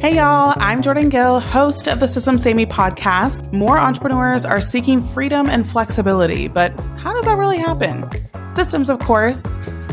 Hey 0.00 0.14
y'all, 0.14 0.54
I'm 0.58 0.80
Jordan 0.80 1.08
Gill, 1.08 1.40
host 1.40 1.88
of 1.88 1.98
the 1.98 2.06
Systems 2.06 2.44
Saved 2.44 2.56
Me 2.56 2.64
podcast. 2.64 3.52
More 3.52 3.80
entrepreneurs 3.80 4.44
are 4.44 4.60
seeking 4.60 5.02
freedom 5.02 5.48
and 5.48 5.68
flexibility, 5.68 6.46
but 6.46 6.70
how 7.00 7.12
does 7.12 7.24
that 7.24 7.36
really 7.36 7.58
happen? 7.58 8.08
Systems, 8.48 8.90
of 8.90 9.00
course. 9.00 9.44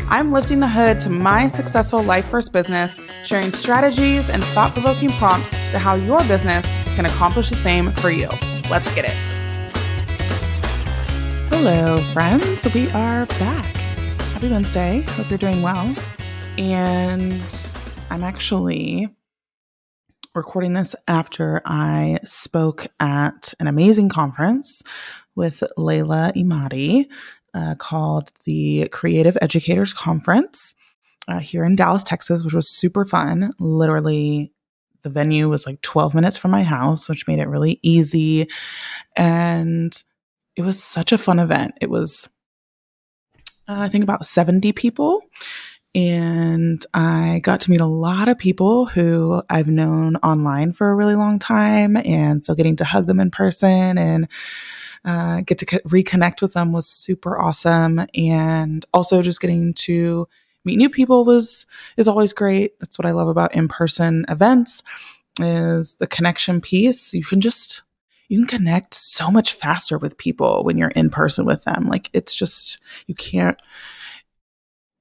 I'm 0.08 0.30
lifting 0.30 0.60
the 0.60 0.68
hood 0.68 1.00
to 1.00 1.10
my 1.10 1.48
successful 1.48 2.04
life 2.04 2.24
first 2.28 2.52
business, 2.52 3.00
sharing 3.24 3.52
strategies 3.52 4.30
and 4.30 4.44
thought 4.44 4.72
provoking 4.74 5.10
prompts 5.10 5.50
to 5.50 5.78
how 5.80 5.96
your 5.96 6.22
business 6.28 6.70
can 6.94 7.06
accomplish 7.06 7.50
the 7.50 7.56
same 7.56 7.90
for 7.90 8.10
you. 8.10 8.28
Let's 8.70 8.94
get 8.94 9.06
it. 9.06 9.16
Hello, 11.50 11.96
friends. 12.12 12.72
We 12.72 12.88
are 12.90 13.26
back. 13.26 13.74
Happy 14.34 14.48
Wednesday. 14.48 15.00
Hope 15.00 15.30
you're 15.30 15.38
doing 15.38 15.62
well. 15.62 15.96
And 16.58 17.66
I'm 18.08 18.22
actually 18.22 19.15
recording 20.36 20.74
this 20.74 20.94
after 21.08 21.62
I 21.64 22.18
spoke 22.24 22.86
at 23.00 23.54
an 23.58 23.66
amazing 23.66 24.10
conference 24.10 24.82
with 25.34 25.62
Laylee 25.78 26.36
Emadi 26.36 27.06
uh, 27.54 27.74
called 27.76 28.30
the 28.44 28.86
Creative 28.92 29.36
Educators 29.40 29.94
Conference 29.94 30.74
uh, 31.26 31.38
here 31.38 31.64
in 31.64 31.74
Dallas, 31.74 32.04
Texas, 32.04 32.44
which 32.44 32.52
was 32.52 32.68
super 32.68 33.06
fun. 33.06 33.50
Literally, 33.58 34.52
the 35.02 35.08
venue 35.08 35.48
was 35.48 35.64
like 35.64 35.80
12 35.80 36.14
minutes 36.14 36.36
from 36.36 36.50
my 36.50 36.62
house, 36.62 37.08
which 37.08 37.26
made 37.26 37.38
it 37.38 37.48
really 37.48 37.80
easy. 37.82 38.46
And 39.16 39.96
it 40.54 40.62
was 40.62 40.82
such 40.82 41.12
a 41.12 41.18
fun 41.18 41.38
event. 41.38 41.72
It 41.80 41.88
was, 41.88 42.28
uh, 43.68 43.80
I 43.80 43.88
think, 43.88 44.04
about 44.04 44.26
70 44.26 44.72
people 44.72 45.22
and 45.96 46.84
I 46.92 47.40
got 47.42 47.62
to 47.62 47.70
meet 47.70 47.80
a 47.80 47.86
lot 47.86 48.28
of 48.28 48.36
people 48.36 48.84
who 48.84 49.42
I've 49.48 49.66
known 49.68 50.16
online 50.16 50.72
for 50.72 50.90
a 50.90 50.94
really 50.94 51.14
long 51.14 51.38
time. 51.38 51.96
And 51.96 52.44
so 52.44 52.54
getting 52.54 52.76
to 52.76 52.84
hug 52.84 53.06
them 53.06 53.18
in 53.18 53.30
person 53.30 53.96
and 53.96 54.28
uh, 55.06 55.40
get 55.40 55.56
to 55.58 55.66
co- 55.66 55.78
reconnect 55.78 56.42
with 56.42 56.52
them 56.52 56.70
was 56.72 56.86
super 56.86 57.40
awesome. 57.40 58.06
And 58.14 58.84
also 58.92 59.22
just 59.22 59.40
getting 59.40 59.72
to 59.72 60.28
meet 60.66 60.76
new 60.76 60.90
people 60.90 61.24
was 61.24 61.66
is 61.96 62.08
always 62.08 62.34
great. 62.34 62.78
That's 62.78 62.98
what 62.98 63.06
I 63.06 63.12
love 63.12 63.28
about 63.28 63.54
in 63.54 63.66
person 63.66 64.26
events 64.28 64.82
is 65.40 65.94
the 65.94 66.06
connection 66.06 66.60
piece. 66.60 67.14
You 67.14 67.24
can 67.24 67.40
just 67.40 67.84
you 68.28 68.40
can 68.40 68.46
connect 68.46 68.92
so 68.92 69.30
much 69.30 69.54
faster 69.54 69.96
with 69.96 70.18
people 70.18 70.62
when 70.62 70.76
you're 70.76 70.90
in 70.90 71.08
person 71.08 71.46
with 71.46 71.64
them. 71.64 71.88
Like 71.88 72.10
it's 72.12 72.34
just 72.34 72.80
you 73.06 73.14
can't 73.14 73.56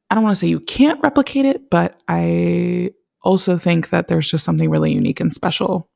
I 0.09 0.16
don't 0.16 0.23
want 0.23 0.36
to 0.36 0.39
say 0.39 0.48
you 0.48 0.59
can't 0.59 1.00
replicate 1.03 1.45
it, 1.45 1.70
but 1.70 2.02
I 2.08 2.92
also 3.23 3.58
think 3.58 3.89
that 3.89 4.08
there's 4.08 4.30
just 4.30 4.45
something 4.45 4.70
really 4.70 4.94
unique 4.94 5.20
and 5.20 5.34
special 5.34 5.89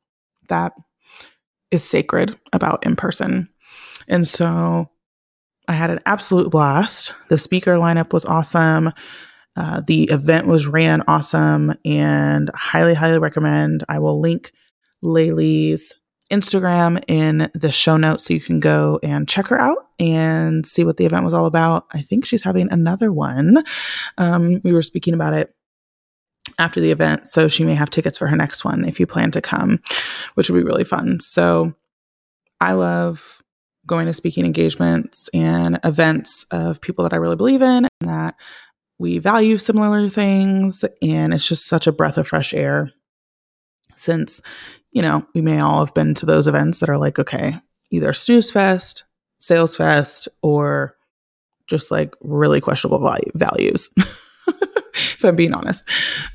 that 0.49 0.73
is 1.71 1.83
sacred 1.83 2.37
about 2.51 2.85
in 2.85 2.95
person. 2.95 3.49
And 4.07 4.27
so 4.27 4.89
I 5.67 5.73
had 5.73 5.91
an 5.91 5.99
absolute 6.05 6.49
blast. 6.49 7.13
The 7.29 7.37
speaker 7.37 7.75
lineup 7.75 8.11
was 8.11 8.25
awesome. 8.25 8.91
Uh, 9.55 9.81
the 9.85 10.05
event 10.05 10.47
was 10.47 10.65
ran 10.65 11.03
awesome 11.07 11.73
and 11.85 12.49
highly, 12.55 12.95
highly 12.95 13.19
recommend. 13.19 13.83
I 13.87 13.99
will 13.99 14.19
link 14.19 14.51
Laylee's 15.03 15.93
Instagram 16.31 17.03
in 17.07 17.49
the 17.53 17.71
show 17.71 17.97
notes 17.97 18.25
so 18.25 18.33
you 18.33 18.41
can 18.41 18.59
go 18.59 18.99
and 19.01 19.27
check 19.27 19.47
her 19.47 19.59
out 19.59 19.77
and 19.99 20.65
see 20.65 20.83
what 20.83 20.97
the 20.97 21.05
event 21.05 21.25
was 21.25 21.33
all 21.33 21.45
about. 21.45 21.85
I 21.91 22.01
think 22.01 22.25
she's 22.25 22.43
having 22.43 22.71
another 22.71 23.11
one. 23.11 23.63
Um, 24.17 24.61
we 24.63 24.71
were 24.71 24.81
speaking 24.81 25.13
about 25.13 25.33
it 25.33 25.53
after 26.57 26.79
the 26.79 26.91
event, 26.91 27.27
so 27.27 27.47
she 27.47 27.63
may 27.63 27.75
have 27.75 27.89
tickets 27.89 28.17
for 28.17 28.27
her 28.27 28.35
next 28.35 28.63
one 28.63 28.85
if 28.85 28.99
you 28.99 29.07
plan 29.07 29.31
to 29.31 29.41
come, 29.41 29.79
which 30.35 30.49
would 30.49 30.59
be 30.59 30.63
really 30.63 30.83
fun. 30.83 31.19
So 31.19 31.73
I 32.59 32.73
love 32.73 33.41
going 33.85 34.05
to 34.05 34.13
speaking 34.13 34.45
engagements 34.45 35.29
and 35.33 35.79
events 35.83 36.45
of 36.51 36.79
people 36.79 37.03
that 37.03 37.13
I 37.13 37.17
really 37.17 37.35
believe 37.35 37.61
in 37.61 37.87
and 38.01 38.09
that 38.09 38.35
we 38.99 39.17
value 39.17 39.57
similar 39.57 40.09
things. 40.09 40.85
And 41.01 41.33
it's 41.33 41.47
just 41.47 41.67
such 41.67 41.87
a 41.87 41.91
breath 41.91 42.17
of 42.17 42.27
fresh 42.27 42.53
air 42.53 42.91
since 43.95 44.41
you 44.91 45.01
know, 45.01 45.25
we 45.33 45.41
may 45.41 45.59
all 45.59 45.85
have 45.85 45.93
been 45.93 46.13
to 46.15 46.25
those 46.25 46.47
events 46.47 46.79
that 46.79 46.89
are 46.89 46.97
like, 46.97 47.19
okay, 47.19 47.55
either 47.91 48.13
snooze 48.13 48.51
fest, 48.51 49.03
sales 49.37 49.75
fest, 49.75 50.27
or 50.41 50.95
just 51.67 51.91
like 51.91 52.15
really 52.21 52.59
questionable 52.59 52.99
value, 52.99 53.31
values. 53.35 53.89
if 54.93 55.23
I'm 55.23 55.35
being 55.35 55.53
honest. 55.53 55.83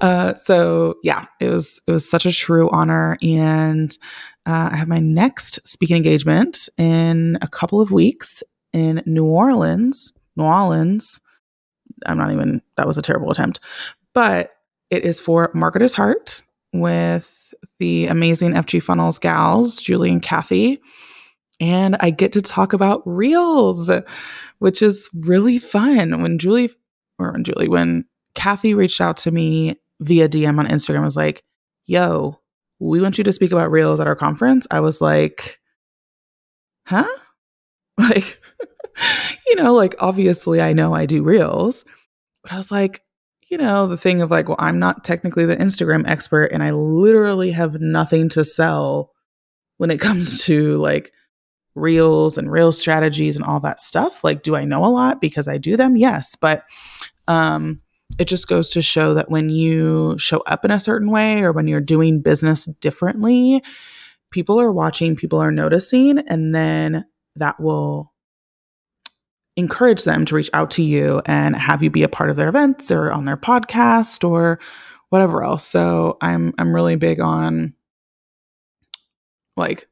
Uh, 0.00 0.34
so 0.34 0.96
yeah, 1.02 1.24
it 1.40 1.50
was 1.50 1.80
it 1.86 1.92
was 1.92 2.08
such 2.08 2.26
a 2.26 2.32
true 2.32 2.70
honor, 2.70 3.18
and 3.22 3.96
uh, 4.46 4.70
I 4.72 4.76
have 4.76 4.88
my 4.88 5.00
next 5.00 5.66
speaking 5.66 5.96
engagement 5.96 6.68
in 6.78 7.38
a 7.42 7.48
couple 7.48 7.80
of 7.80 7.90
weeks 7.90 8.42
in 8.72 9.02
New 9.06 9.26
Orleans. 9.26 10.12
New 10.36 10.44
Orleans. 10.44 11.20
I'm 12.06 12.18
not 12.18 12.32
even. 12.32 12.62
That 12.76 12.86
was 12.86 12.98
a 12.98 13.02
terrible 13.02 13.30
attempt, 13.30 13.60
but 14.12 14.52
it 14.90 15.04
is 15.04 15.20
for 15.20 15.52
Marketer's 15.54 15.94
Heart 15.94 16.42
with 16.72 17.43
the 17.78 18.06
amazing 18.06 18.52
FG 18.52 18.82
Funnels 18.82 19.18
gals, 19.18 19.80
Julie 19.80 20.10
and 20.10 20.22
Kathy. 20.22 20.80
And 21.60 21.96
I 22.00 22.10
get 22.10 22.32
to 22.32 22.42
talk 22.42 22.72
about 22.72 23.02
reels, 23.04 23.90
which 24.58 24.82
is 24.82 25.08
really 25.14 25.58
fun. 25.58 26.22
When 26.22 26.38
Julie, 26.38 26.70
or 27.18 27.32
when 27.32 27.44
Julie, 27.44 27.68
when 27.68 28.04
Kathy 28.34 28.74
reached 28.74 29.00
out 29.00 29.16
to 29.18 29.30
me 29.30 29.76
via 30.00 30.28
DM 30.28 30.58
on 30.58 30.66
Instagram, 30.66 31.04
was 31.04 31.16
like, 31.16 31.44
yo, 31.86 32.40
we 32.80 33.00
want 33.00 33.18
you 33.18 33.24
to 33.24 33.32
speak 33.32 33.52
about 33.52 33.70
reels 33.70 34.00
at 34.00 34.06
our 34.06 34.16
conference. 34.16 34.66
I 34.70 34.80
was 34.80 35.00
like, 35.00 35.60
huh? 36.86 37.06
Like, 37.96 38.40
you 39.46 39.54
know, 39.54 39.72
like 39.72 39.94
obviously 40.00 40.60
I 40.60 40.72
know 40.72 40.94
I 40.94 41.06
do 41.06 41.22
reels, 41.22 41.84
but 42.42 42.52
I 42.52 42.56
was 42.56 42.72
like, 42.72 43.04
you 43.48 43.58
know, 43.58 43.86
the 43.86 43.96
thing 43.96 44.22
of 44.22 44.30
like, 44.30 44.48
well, 44.48 44.56
I'm 44.58 44.78
not 44.78 45.04
technically 45.04 45.46
the 45.46 45.56
Instagram 45.56 46.08
expert 46.08 46.46
and 46.46 46.62
I 46.62 46.70
literally 46.70 47.50
have 47.52 47.80
nothing 47.80 48.28
to 48.30 48.44
sell 48.44 49.12
when 49.76 49.90
it 49.90 50.00
comes 50.00 50.44
to 50.44 50.76
like 50.78 51.12
reels 51.74 52.38
and 52.38 52.50
reel 52.50 52.72
strategies 52.72 53.36
and 53.36 53.44
all 53.44 53.60
that 53.60 53.80
stuff. 53.80 54.24
Like, 54.24 54.42
do 54.42 54.56
I 54.56 54.64
know 54.64 54.84
a 54.84 54.86
lot 54.86 55.20
because 55.20 55.48
I 55.48 55.58
do 55.58 55.76
them? 55.76 55.96
Yes. 55.96 56.36
But 56.36 56.64
um, 57.26 57.80
it 58.18 58.26
just 58.26 58.46
goes 58.46 58.70
to 58.70 58.82
show 58.82 59.14
that 59.14 59.30
when 59.30 59.48
you 59.48 60.16
show 60.18 60.38
up 60.46 60.64
in 60.64 60.70
a 60.70 60.80
certain 60.80 61.10
way 61.10 61.42
or 61.42 61.52
when 61.52 61.66
you're 61.66 61.80
doing 61.80 62.22
business 62.22 62.66
differently, 62.80 63.62
people 64.30 64.60
are 64.60 64.72
watching, 64.72 65.16
people 65.16 65.40
are 65.40 65.50
noticing, 65.50 66.18
and 66.18 66.54
then 66.54 67.04
that 67.36 67.58
will 67.60 68.12
encourage 69.56 70.04
them 70.04 70.24
to 70.24 70.34
reach 70.34 70.50
out 70.52 70.70
to 70.72 70.82
you 70.82 71.22
and 71.26 71.56
have 71.56 71.82
you 71.82 71.90
be 71.90 72.02
a 72.02 72.08
part 72.08 72.30
of 72.30 72.36
their 72.36 72.48
events 72.48 72.90
or 72.90 73.12
on 73.12 73.24
their 73.24 73.36
podcast 73.36 74.28
or 74.28 74.58
whatever 75.10 75.44
else. 75.44 75.64
So 75.64 76.18
I'm 76.20 76.52
I'm 76.58 76.74
really 76.74 76.96
big 76.96 77.20
on 77.20 77.74
like 79.56 79.86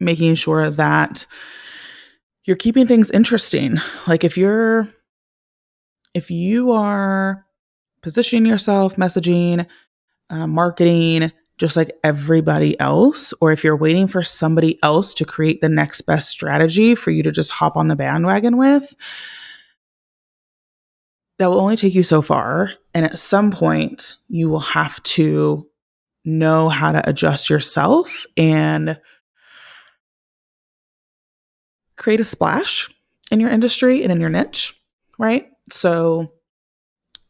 making 0.00 0.34
sure 0.34 0.70
that 0.70 1.26
you're 2.44 2.56
keeping 2.56 2.86
things 2.86 3.10
interesting. 3.10 3.78
Like 4.06 4.24
if 4.24 4.36
you're 4.36 4.88
if 6.14 6.30
you 6.30 6.72
are 6.72 7.46
positioning 8.02 8.46
yourself, 8.46 8.96
messaging, 8.96 9.66
uh, 10.30 10.46
marketing, 10.46 11.32
just 11.62 11.76
like 11.76 11.96
everybody 12.02 12.78
else, 12.80 13.32
or 13.40 13.52
if 13.52 13.62
you're 13.62 13.76
waiting 13.76 14.08
for 14.08 14.24
somebody 14.24 14.82
else 14.82 15.14
to 15.14 15.24
create 15.24 15.60
the 15.60 15.68
next 15.68 16.00
best 16.00 16.28
strategy 16.28 16.96
for 16.96 17.12
you 17.12 17.22
to 17.22 17.30
just 17.30 17.52
hop 17.52 17.76
on 17.76 17.86
the 17.86 17.94
bandwagon 17.94 18.56
with, 18.56 18.92
that 21.38 21.48
will 21.48 21.60
only 21.60 21.76
take 21.76 21.94
you 21.94 22.02
so 22.02 22.20
far. 22.20 22.72
And 22.94 23.04
at 23.04 23.16
some 23.16 23.52
point, 23.52 24.16
you 24.26 24.50
will 24.50 24.58
have 24.58 25.00
to 25.04 25.68
know 26.24 26.68
how 26.68 26.90
to 26.90 27.08
adjust 27.08 27.48
yourself 27.48 28.26
and 28.36 29.00
create 31.96 32.18
a 32.18 32.24
splash 32.24 32.90
in 33.30 33.38
your 33.38 33.50
industry 33.50 34.02
and 34.02 34.10
in 34.10 34.20
your 34.20 34.30
niche, 34.30 34.76
right? 35.16 35.46
So, 35.70 36.32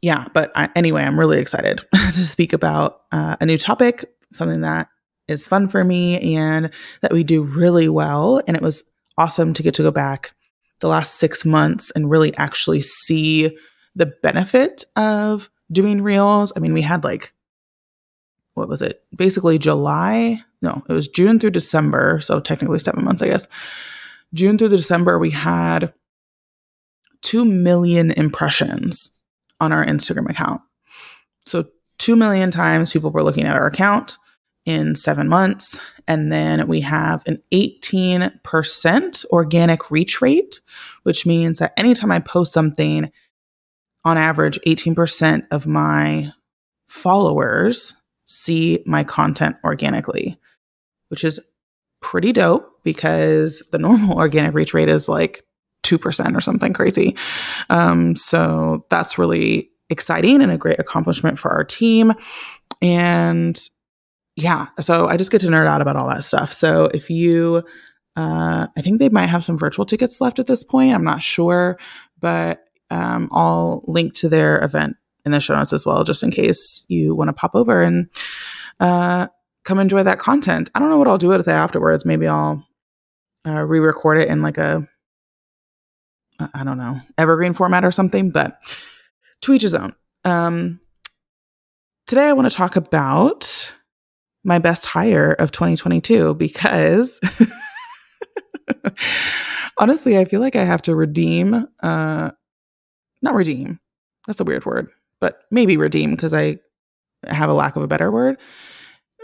yeah, 0.00 0.24
but 0.32 0.52
I, 0.54 0.70
anyway, 0.74 1.02
I'm 1.02 1.20
really 1.20 1.38
excited 1.38 1.82
to 1.92 2.26
speak 2.26 2.54
about 2.54 3.02
uh, 3.12 3.36
a 3.38 3.44
new 3.44 3.58
topic 3.58 4.08
something 4.32 4.62
that 4.62 4.88
is 5.28 5.46
fun 5.46 5.68
for 5.68 5.84
me 5.84 6.36
and 6.36 6.70
that 7.00 7.12
we 7.12 7.24
do 7.24 7.42
really 7.42 7.88
well. 7.88 8.42
And 8.46 8.56
it 8.56 8.62
was 8.62 8.82
awesome 9.18 9.54
to 9.54 9.62
get 9.62 9.74
to 9.74 9.82
go 9.82 9.90
back 9.90 10.32
the 10.80 10.88
last 10.88 11.16
six 11.18 11.44
months 11.44 11.90
and 11.92 12.10
really 12.10 12.36
actually 12.36 12.80
see 12.80 13.56
the 13.94 14.06
benefit 14.06 14.84
of 14.96 15.50
doing 15.70 16.02
reels. 16.02 16.52
I 16.56 16.60
mean, 16.60 16.74
we 16.74 16.82
had 16.82 17.04
like, 17.04 17.32
what 18.54 18.68
was 18.68 18.82
it? 18.82 19.02
Basically, 19.16 19.58
July. 19.58 20.42
No, 20.60 20.82
it 20.88 20.92
was 20.92 21.08
June 21.08 21.38
through 21.38 21.50
December. 21.50 22.20
So 22.20 22.40
technically, 22.40 22.78
seven 22.78 23.04
months, 23.04 23.22
I 23.22 23.28
guess. 23.28 23.48
June 24.34 24.58
through 24.58 24.68
December, 24.68 25.18
we 25.18 25.30
had 25.30 25.92
2 27.22 27.44
million 27.44 28.10
impressions 28.12 29.10
on 29.60 29.72
our 29.72 29.84
Instagram 29.84 30.28
account. 30.28 30.60
So 31.46 31.66
2 31.98 32.16
million 32.16 32.50
times 32.50 32.92
people 32.92 33.10
were 33.10 33.22
looking 33.22 33.44
at 33.44 33.56
our 33.56 33.66
account 33.66 34.18
in 34.64 34.94
seven 34.94 35.28
months. 35.28 35.80
And 36.06 36.30
then 36.30 36.66
we 36.68 36.80
have 36.82 37.22
an 37.26 37.40
18% 37.52 39.24
organic 39.26 39.90
reach 39.90 40.20
rate, 40.20 40.60
which 41.02 41.26
means 41.26 41.58
that 41.58 41.72
anytime 41.76 42.12
I 42.12 42.18
post 42.18 42.52
something, 42.52 43.10
on 44.04 44.18
average, 44.18 44.58
18% 44.66 45.46
of 45.50 45.66
my 45.66 46.32
followers 46.88 47.94
see 48.24 48.82
my 48.84 49.04
content 49.04 49.56
organically, 49.64 50.38
which 51.08 51.24
is 51.24 51.40
pretty 52.00 52.32
dope 52.32 52.68
because 52.82 53.62
the 53.70 53.78
normal 53.78 54.16
organic 54.18 54.54
reach 54.54 54.74
rate 54.74 54.88
is 54.88 55.08
like 55.08 55.44
2% 55.84 56.36
or 56.36 56.40
something 56.40 56.72
crazy. 56.72 57.16
Um, 57.70 58.16
so 58.16 58.86
that's 58.90 59.18
really 59.18 59.71
exciting 59.92 60.42
and 60.42 60.50
a 60.50 60.58
great 60.58 60.80
accomplishment 60.80 61.38
for 61.38 61.50
our 61.52 61.62
team. 61.62 62.12
And 62.80 63.60
yeah, 64.34 64.66
so 64.80 65.06
I 65.06 65.16
just 65.16 65.30
get 65.30 65.40
to 65.42 65.46
nerd 65.46 65.66
out 65.66 65.82
about 65.82 65.96
all 65.96 66.08
that 66.08 66.24
stuff. 66.24 66.52
So 66.52 66.86
if 66.86 67.10
you, 67.10 67.62
uh, 68.16 68.66
I 68.76 68.82
think 68.82 68.98
they 68.98 69.08
might 69.08 69.26
have 69.26 69.44
some 69.44 69.58
virtual 69.58 69.86
tickets 69.86 70.20
left 70.20 70.38
at 70.38 70.46
this 70.46 70.64
point. 70.64 70.94
I'm 70.94 71.04
not 71.04 71.22
sure, 71.22 71.78
but 72.18 72.64
um, 72.90 73.28
I'll 73.30 73.84
link 73.86 74.14
to 74.14 74.28
their 74.28 74.62
event 74.64 74.96
in 75.24 75.32
the 75.32 75.40
show 75.40 75.54
notes 75.54 75.72
as 75.72 75.86
well, 75.86 76.02
just 76.02 76.22
in 76.22 76.30
case 76.30 76.84
you 76.88 77.14
want 77.14 77.28
to 77.28 77.32
pop 77.32 77.54
over 77.54 77.82
and 77.82 78.08
uh, 78.80 79.28
come 79.64 79.78
enjoy 79.78 80.02
that 80.02 80.18
content. 80.18 80.70
I 80.74 80.78
don't 80.78 80.90
know 80.90 80.98
what 80.98 81.08
I'll 81.08 81.18
do 81.18 81.28
with 81.28 81.46
it 81.46 81.52
afterwards. 81.52 82.04
Maybe 82.04 82.26
I'll 82.26 82.66
uh, 83.46 83.62
re-record 83.62 84.18
it 84.18 84.28
in 84.28 84.42
like 84.42 84.58
a 84.58 84.88
I 86.54 86.64
don't 86.64 86.78
know 86.78 87.00
evergreen 87.18 87.52
format 87.52 87.84
or 87.84 87.92
something. 87.92 88.30
But 88.30 88.56
to 89.42 89.52
each 89.52 89.62
his 89.62 89.74
own. 89.74 89.94
Um, 90.24 90.80
today, 92.06 92.28
I 92.28 92.32
want 92.32 92.50
to 92.50 92.56
talk 92.56 92.76
about 92.76 93.74
my 94.44 94.58
best 94.58 94.86
hire 94.86 95.32
of 95.32 95.52
2022 95.52 96.34
because 96.34 97.20
honestly, 99.78 100.18
I 100.18 100.24
feel 100.24 100.40
like 100.40 100.56
I 100.56 100.64
have 100.64 100.82
to 100.82 100.94
redeem, 100.94 101.66
uh, 101.82 102.30
not 103.20 103.34
redeem, 103.34 103.80
that's 104.26 104.40
a 104.40 104.44
weird 104.44 104.64
word, 104.64 104.88
but 105.20 105.42
maybe 105.50 105.76
redeem 105.76 106.12
because 106.12 106.32
I 106.32 106.58
have 107.26 107.50
a 107.50 107.54
lack 107.54 107.76
of 107.76 107.82
a 107.82 107.88
better 107.88 108.10
word. 108.10 108.38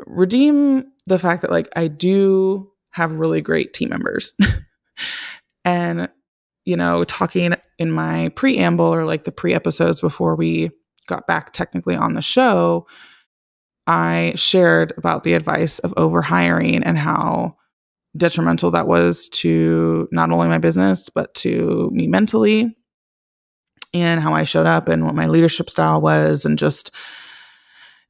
Redeem 0.06 0.84
the 1.06 1.18
fact 1.18 1.42
that 1.42 1.50
like 1.50 1.68
I 1.74 1.88
do 1.88 2.70
have 2.90 3.12
really 3.12 3.40
great 3.40 3.72
team 3.72 3.90
members. 3.90 4.34
and, 5.64 6.08
you 6.68 6.76
know, 6.76 7.02
talking 7.04 7.54
in 7.78 7.90
my 7.90 8.28
preamble 8.36 8.84
or 8.84 9.06
like 9.06 9.24
the 9.24 9.32
pre 9.32 9.54
episodes 9.54 10.02
before 10.02 10.36
we 10.36 10.70
got 11.06 11.26
back 11.26 11.54
technically 11.54 11.96
on 11.96 12.12
the 12.12 12.20
show, 12.20 12.86
I 13.86 14.34
shared 14.36 14.92
about 14.98 15.24
the 15.24 15.32
advice 15.32 15.78
of 15.78 15.94
overhiring 15.94 16.82
and 16.84 16.98
how 16.98 17.56
detrimental 18.18 18.70
that 18.72 18.86
was 18.86 19.30
to 19.30 20.10
not 20.12 20.30
only 20.30 20.46
my 20.48 20.58
business, 20.58 21.08
but 21.08 21.34
to 21.36 21.88
me 21.90 22.06
mentally 22.06 22.76
and 23.94 24.20
how 24.20 24.34
I 24.34 24.44
showed 24.44 24.66
up 24.66 24.90
and 24.90 25.06
what 25.06 25.14
my 25.14 25.26
leadership 25.26 25.70
style 25.70 26.02
was 26.02 26.44
and 26.44 26.58
just 26.58 26.90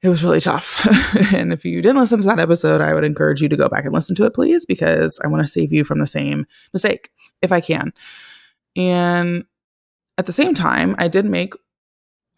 it 0.02 0.08
was 0.08 0.25
really 0.25 0.40
tough. 0.40 0.84
and 1.32 1.52
if 1.52 1.64
you 1.64 1.81
didn't 1.81 1.99
listen 1.99 2.20
to 2.20 2.26
that 2.26 2.40
episode, 2.40 2.81
I 2.81 2.93
would 2.93 3.04
encourage 3.04 3.40
you 3.40 3.49
to 3.50 3.56
go 3.56 3.69
back 3.69 3.84
and 3.84 3.94
listen 3.94 4.16
to 4.16 4.25
it, 4.25 4.34
please, 4.34 4.66
because 4.66 5.20
I 5.22 5.28
want 5.28 5.43
to 5.43 5.49
save 5.49 5.72
you 5.72 5.84
from 5.84 6.00
the 6.00 6.08
same 6.08 6.44
mistake 6.72 7.11
if 7.40 7.52
I 7.52 7.61
can. 7.61 7.93
And 8.78 9.44
at 10.16 10.25
the 10.26 10.32
same 10.32 10.54
time, 10.54 10.94
I 10.98 11.08
did 11.08 11.26
make 11.26 11.52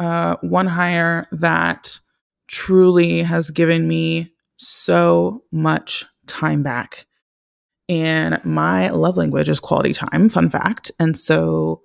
uh, 0.01 0.37
one 0.41 0.67
hire 0.67 1.29
that 1.31 2.01
truly 2.49 3.23
has 3.23 3.51
given 3.51 3.87
me 3.87 4.33
so 4.57 5.45
much 5.53 6.07
time 6.27 6.63
back. 6.63 7.07
And 7.89 8.41
my 8.45 8.89
love 8.89 9.17
language 9.17 9.49
is 9.49 9.61
quality 9.61 9.93
time, 9.93 10.29
fun 10.29 10.49
fact. 10.49 10.91
And 10.99 11.17
so 11.17 11.83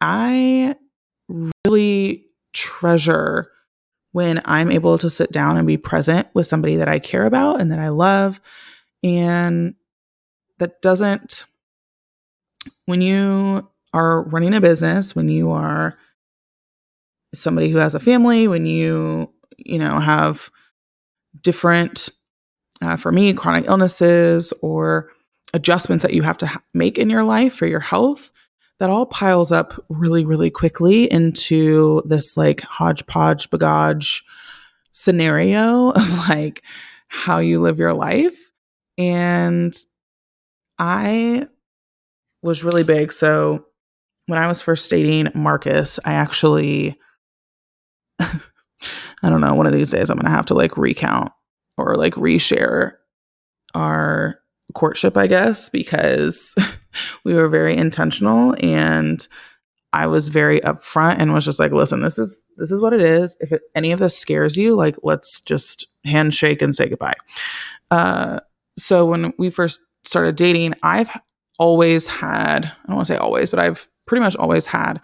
I 0.00 0.74
really 1.64 2.26
treasure 2.52 3.50
when 4.12 4.40
I'm 4.46 4.72
able 4.72 4.96
to 4.98 5.10
sit 5.10 5.30
down 5.30 5.58
and 5.58 5.66
be 5.66 5.76
present 5.76 6.26
with 6.34 6.46
somebody 6.46 6.76
that 6.76 6.88
I 6.88 6.98
care 6.98 7.26
about 7.26 7.60
and 7.60 7.70
that 7.70 7.78
I 7.78 7.88
love. 7.88 8.40
And 9.04 9.74
that 10.58 10.80
doesn't, 10.80 11.44
when 12.86 13.02
you 13.02 13.68
are 13.96 14.22
running 14.24 14.54
a 14.54 14.60
business, 14.60 15.16
when 15.16 15.28
you 15.28 15.50
are 15.50 15.96
somebody 17.34 17.70
who 17.70 17.78
has 17.78 17.94
a 17.94 18.00
family, 18.00 18.46
when 18.46 18.66
you, 18.66 19.32
you 19.56 19.78
know, 19.78 19.98
have 19.98 20.50
different, 21.42 22.10
uh, 22.82 22.96
for 22.96 23.10
me, 23.10 23.32
chronic 23.32 23.64
illnesses 23.66 24.52
or 24.60 25.10
adjustments 25.54 26.02
that 26.02 26.12
you 26.12 26.22
have 26.22 26.38
to 26.38 26.46
ha- 26.46 26.62
make 26.74 26.98
in 26.98 27.08
your 27.08 27.24
life 27.24 27.54
for 27.54 27.66
your 27.66 27.80
health, 27.80 28.32
that 28.78 28.90
all 28.90 29.06
piles 29.06 29.50
up 29.50 29.82
really, 29.88 30.24
really 30.24 30.50
quickly 30.50 31.10
into 31.10 32.02
this 32.04 32.36
like 32.36 32.60
hodgepodge 32.60 33.48
bagage 33.48 34.22
scenario 34.92 35.90
of 35.96 36.28
like 36.28 36.62
how 37.08 37.38
you 37.38 37.62
live 37.62 37.78
your 37.78 37.94
life. 37.94 38.52
And 38.98 39.74
I 40.78 41.46
was 42.42 42.62
really 42.62 42.84
big. 42.84 43.12
So 43.12 43.64
when 44.26 44.38
I 44.38 44.46
was 44.46 44.62
first 44.62 44.90
dating 44.90 45.30
Marcus, 45.34 45.98
I 46.04 46.14
actually, 46.14 46.98
I 48.20 48.30
don't 49.22 49.40
know, 49.40 49.54
one 49.54 49.66
of 49.66 49.72
these 49.72 49.90
days 49.90 50.10
I'm 50.10 50.16
going 50.16 50.26
to 50.26 50.30
have 50.30 50.46
to 50.46 50.54
like 50.54 50.76
recount 50.76 51.30
or 51.78 51.96
like 51.96 52.14
reshare 52.14 52.92
our 53.74 54.40
courtship, 54.74 55.16
I 55.16 55.26
guess, 55.26 55.70
because 55.70 56.54
we 57.24 57.34
were 57.34 57.48
very 57.48 57.76
intentional 57.76 58.54
and 58.60 59.26
I 59.92 60.06
was 60.06 60.28
very 60.28 60.60
upfront 60.60 61.16
and 61.18 61.32
was 61.32 61.44
just 61.44 61.58
like, 61.58 61.72
listen, 61.72 62.00
this 62.00 62.18
is 62.18 62.44
this 62.56 62.70
is 62.70 62.80
what 62.80 62.92
it 62.92 63.00
is. 63.00 63.36
If 63.40 63.52
it, 63.52 63.62
any 63.74 63.92
of 63.92 63.98
this 63.98 64.16
scares 64.16 64.56
you, 64.56 64.74
like 64.74 64.96
let's 65.02 65.40
just 65.40 65.86
handshake 66.04 66.60
and 66.60 66.74
say 66.76 66.88
goodbye. 66.88 67.14
Uh, 67.90 68.40
so 68.78 69.06
when 69.06 69.32
we 69.38 69.48
first 69.48 69.80
started 70.04 70.36
dating, 70.36 70.74
I've 70.82 71.10
always 71.58 72.06
had, 72.06 72.66
I 72.66 72.86
don't 72.86 72.96
want 72.96 73.06
to 73.06 73.14
say 73.14 73.18
always, 73.18 73.48
but 73.48 73.58
I've 73.58 73.88
pretty 74.06 74.22
much 74.22 74.36
always 74.36 74.66
had 74.66 75.00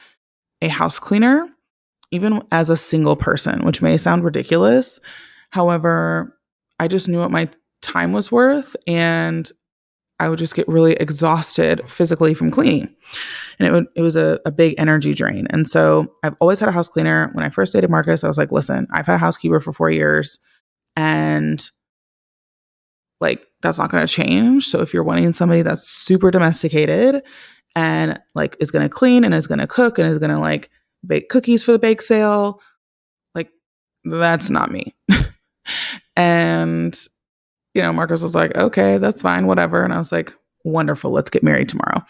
a 0.60 0.68
house 0.68 0.98
cleaner, 0.98 1.48
even 2.10 2.42
as 2.52 2.70
a 2.70 2.76
single 2.76 3.16
person, 3.16 3.64
which 3.64 3.82
may 3.82 3.98
sound 3.98 4.24
ridiculous. 4.24 5.00
However, 5.50 6.38
I 6.78 6.88
just 6.88 7.08
knew 7.08 7.18
what 7.18 7.30
my 7.30 7.48
time 7.82 8.12
was 8.12 8.30
worth 8.32 8.76
and 8.86 9.50
I 10.18 10.28
would 10.28 10.38
just 10.38 10.54
get 10.54 10.68
really 10.68 10.92
exhausted 10.92 11.82
physically 11.88 12.32
from 12.32 12.52
cleaning. 12.52 12.94
And 13.58 13.68
it 13.68 13.72
would 13.72 13.86
it 13.96 14.02
was 14.02 14.14
a, 14.14 14.38
a 14.46 14.52
big 14.52 14.76
energy 14.78 15.14
drain. 15.14 15.48
And 15.50 15.66
so 15.66 16.14
I've 16.22 16.36
always 16.40 16.60
had 16.60 16.68
a 16.68 16.72
house 16.72 16.88
cleaner. 16.88 17.30
When 17.32 17.44
I 17.44 17.50
first 17.50 17.72
dated 17.72 17.90
Marcus, 17.90 18.22
I 18.22 18.28
was 18.28 18.38
like, 18.38 18.52
listen, 18.52 18.86
I've 18.92 19.06
had 19.06 19.16
a 19.16 19.18
housekeeper 19.18 19.58
for 19.58 19.72
four 19.72 19.90
years 19.90 20.38
and 20.94 21.62
like 23.20 23.44
that's 23.62 23.78
not 23.78 23.90
gonna 23.90 24.06
change. 24.06 24.66
So 24.66 24.80
if 24.80 24.94
you're 24.94 25.02
wanting 25.02 25.32
somebody 25.32 25.62
that's 25.62 25.88
super 25.88 26.30
domesticated 26.30 27.22
and 27.74 28.20
like 28.34 28.56
is 28.60 28.70
gonna 28.70 28.88
clean 28.88 29.24
and 29.24 29.34
is 29.34 29.46
gonna 29.46 29.66
cook 29.66 29.98
and 29.98 30.08
is 30.08 30.18
gonna 30.18 30.40
like 30.40 30.70
bake 31.06 31.28
cookies 31.28 31.64
for 31.64 31.72
the 31.72 31.78
bake 31.78 32.02
sale, 32.02 32.60
like 33.34 33.50
that's 34.04 34.50
not 34.50 34.70
me. 34.70 34.94
and 36.16 36.98
you 37.74 37.82
know, 37.82 37.92
Marcus 37.92 38.22
was 38.22 38.34
like, 38.34 38.56
okay, 38.56 38.98
that's 38.98 39.22
fine, 39.22 39.46
whatever. 39.46 39.82
And 39.82 39.94
I 39.94 39.98
was 39.98 40.12
like, 40.12 40.32
wonderful, 40.64 41.10
let's 41.10 41.30
get 41.30 41.42
married 41.42 41.68
tomorrow. 41.68 42.04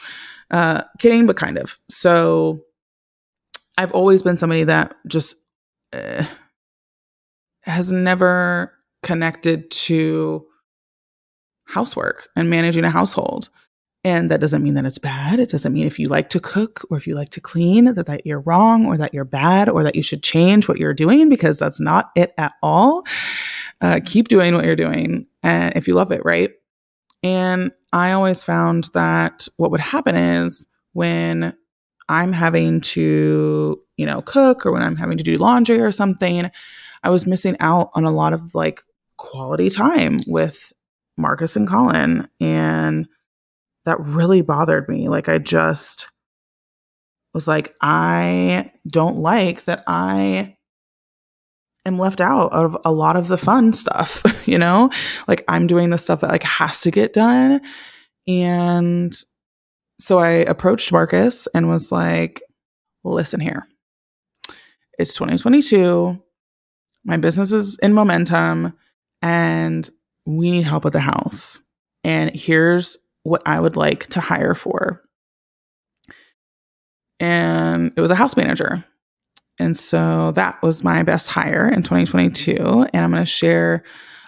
Uh, 0.50 0.82
kidding, 0.98 1.26
but 1.26 1.36
kind 1.36 1.56
of. 1.56 1.78
So 1.88 2.64
I've 3.78 3.92
always 3.92 4.22
been 4.22 4.36
somebody 4.36 4.64
that 4.64 4.94
just 5.06 5.36
uh, 5.92 6.24
has 7.62 7.92
never 7.92 8.72
connected 9.02 9.70
to 9.70 10.46
housework 11.66 12.28
and 12.36 12.50
managing 12.50 12.84
a 12.84 12.90
household. 12.90 13.48
And 14.04 14.30
that 14.30 14.40
doesn't 14.40 14.64
mean 14.64 14.74
that 14.74 14.84
it's 14.84 14.98
bad. 14.98 15.38
It 15.38 15.48
doesn't 15.48 15.72
mean 15.72 15.86
if 15.86 15.98
you 15.98 16.08
like 16.08 16.28
to 16.30 16.40
cook 16.40 16.84
or 16.90 16.96
if 16.96 17.06
you 17.06 17.14
like 17.14 17.28
to 17.30 17.40
clean 17.40 17.84
that, 17.94 18.06
that 18.06 18.26
you're 18.26 18.40
wrong 18.40 18.84
or 18.84 18.96
that 18.96 19.14
you're 19.14 19.24
bad 19.24 19.68
or 19.68 19.84
that 19.84 19.94
you 19.94 20.02
should 20.02 20.24
change 20.24 20.66
what 20.66 20.78
you're 20.78 20.94
doing 20.94 21.28
because 21.28 21.58
that's 21.58 21.78
not 21.80 22.10
it 22.16 22.34
at 22.36 22.52
all. 22.62 23.04
Uh, 23.80 24.00
keep 24.04 24.28
doing 24.28 24.54
what 24.54 24.64
you're 24.64 24.76
doing 24.76 25.26
and 25.42 25.72
if 25.76 25.86
you 25.86 25.94
love 25.94 26.10
it, 26.10 26.24
right? 26.24 26.50
And 27.22 27.70
I 27.92 28.12
always 28.12 28.42
found 28.42 28.88
that 28.94 29.46
what 29.56 29.70
would 29.70 29.80
happen 29.80 30.16
is 30.16 30.66
when 30.92 31.54
I'm 32.08 32.32
having 32.32 32.80
to, 32.80 33.80
you 33.96 34.06
know, 34.06 34.22
cook 34.22 34.66
or 34.66 34.72
when 34.72 34.82
I'm 34.82 34.96
having 34.96 35.18
to 35.18 35.24
do 35.24 35.36
laundry 35.36 35.80
or 35.80 35.92
something, 35.92 36.50
I 37.04 37.10
was 37.10 37.26
missing 37.26 37.56
out 37.60 37.90
on 37.94 38.04
a 38.04 38.10
lot 38.10 38.32
of 38.32 38.54
like 38.54 38.82
quality 39.16 39.70
time 39.70 40.20
with 40.26 40.72
Marcus 41.16 41.54
and 41.54 41.68
Colin. 41.68 42.28
And 42.40 43.06
that 43.84 44.00
really 44.00 44.42
bothered 44.42 44.88
me. 44.88 45.08
Like, 45.08 45.28
I 45.28 45.38
just 45.38 46.06
was 47.34 47.48
like, 47.48 47.74
I 47.80 48.72
don't 48.86 49.18
like 49.18 49.64
that 49.64 49.84
I 49.86 50.56
am 51.84 51.98
left 51.98 52.20
out 52.20 52.52
of 52.52 52.76
a 52.84 52.92
lot 52.92 53.16
of 53.16 53.28
the 53.28 53.38
fun 53.38 53.72
stuff, 53.72 54.22
you 54.46 54.58
know? 54.58 54.90
Like 55.26 55.44
I'm 55.48 55.66
doing 55.66 55.90
the 55.90 55.98
stuff 55.98 56.20
that 56.20 56.30
like 56.30 56.42
has 56.42 56.80
to 56.82 56.90
get 56.90 57.12
done. 57.12 57.60
And 58.26 59.16
so 59.98 60.18
I 60.18 60.28
approached 60.28 60.92
Marcus 60.92 61.48
and 61.54 61.68
was 61.68 61.90
like, 61.90 62.42
listen 63.04 63.40
here. 63.40 63.66
It's 64.98 65.14
2022. 65.14 66.22
My 67.04 67.16
business 67.16 67.50
is 67.50 67.78
in 67.82 67.94
momentum 67.94 68.74
and 69.22 69.88
we 70.24 70.50
need 70.50 70.64
help 70.64 70.84
with 70.84 70.92
the 70.92 71.00
house. 71.00 71.60
And 72.04 72.34
here's 72.34 72.96
what 73.22 73.42
I 73.46 73.60
would 73.60 73.76
like 73.76 74.06
to 74.08 74.20
hire 74.20 74.54
for. 74.54 75.02
And 77.20 77.92
it 77.96 78.00
was 78.00 78.10
a 78.10 78.16
house 78.16 78.36
manager. 78.36 78.84
And 79.58 79.76
so 79.76 80.32
that 80.32 80.60
was 80.62 80.82
my 80.82 81.02
best 81.02 81.28
hire 81.28 81.68
in 81.68 81.82
2022. 81.82 82.86
And 82.92 83.04
I'm 83.04 83.10
going 83.10 83.22
to 83.22 83.26
share 83.26 83.84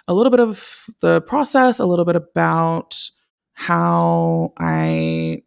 a 0.07 0.13
little 0.13 0.29
bit 0.29 0.39
of 0.39 0.85
the 1.01 1.21
process, 1.21 1.79
a 1.79 1.85
little 1.85 2.05
bit 2.05 2.15
about 2.15 2.97
how 3.53 4.53
I 4.57 5.41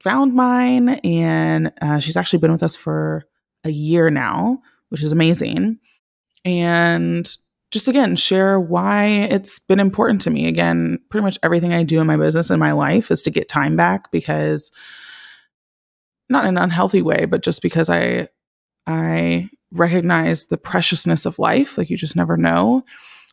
found 0.00 0.34
mine. 0.34 0.88
And 1.04 1.72
uh, 1.80 2.00
she's 2.00 2.16
actually 2.16 2.40
been 2.40 2.52
with 2.52 2.62
us 2.62 2.76
for 2.76 3.24
a 3.64 3.70
year 3.70 4.10
now, 4.10 4.58
which 4.90 5.02
is 5.02 5.12
amazing. 5.12 5.78
And 6.44 7.34
just 7.74 7.88
again, 7.88 8.14
share 8.14 8.60
why 8.60 9.04
it's 9.04 9.58
been 9.58 9.80
important 9.80 10.20
to 10.22 10.30
me. 10.30 10.46
Again, 10.46 11.00
pretty 11.10 11.24
much 11.24 11.40
everything 11.42 11.74
I 11.74 11.82
do 11.82 12.00
in 12.00 12.06
my 12.06 12.16
business 12.16 12.48
and 12.48 12.60
my 12.60 12.70
life 12.70 13.10
is 13.10 13.20
to 13.22 13.32
get 13.32 13.48
time 13.48 13.76
back 13.76 14.12
because 14.12 14.70
not 16.28 16.44
in 16.44 16.56
an 16.56 16.62
unhealthy 16.62 17.02
way, 17.02 17.24
but 17.24 17.42
just 17.42 17.62
because 17.62 17.90
I 17.90 18.28
I 18.86 19.50
recognize 19.72 20.46
the 20.46 20.56
preciousness 20.56 21.26
of 21.26 21.40
life. 21.40 21.76
Like 21.76 21.90
you 21.90 21.96
just 21.96 22.14
never 22.14 22.36
know. 22.36 22.84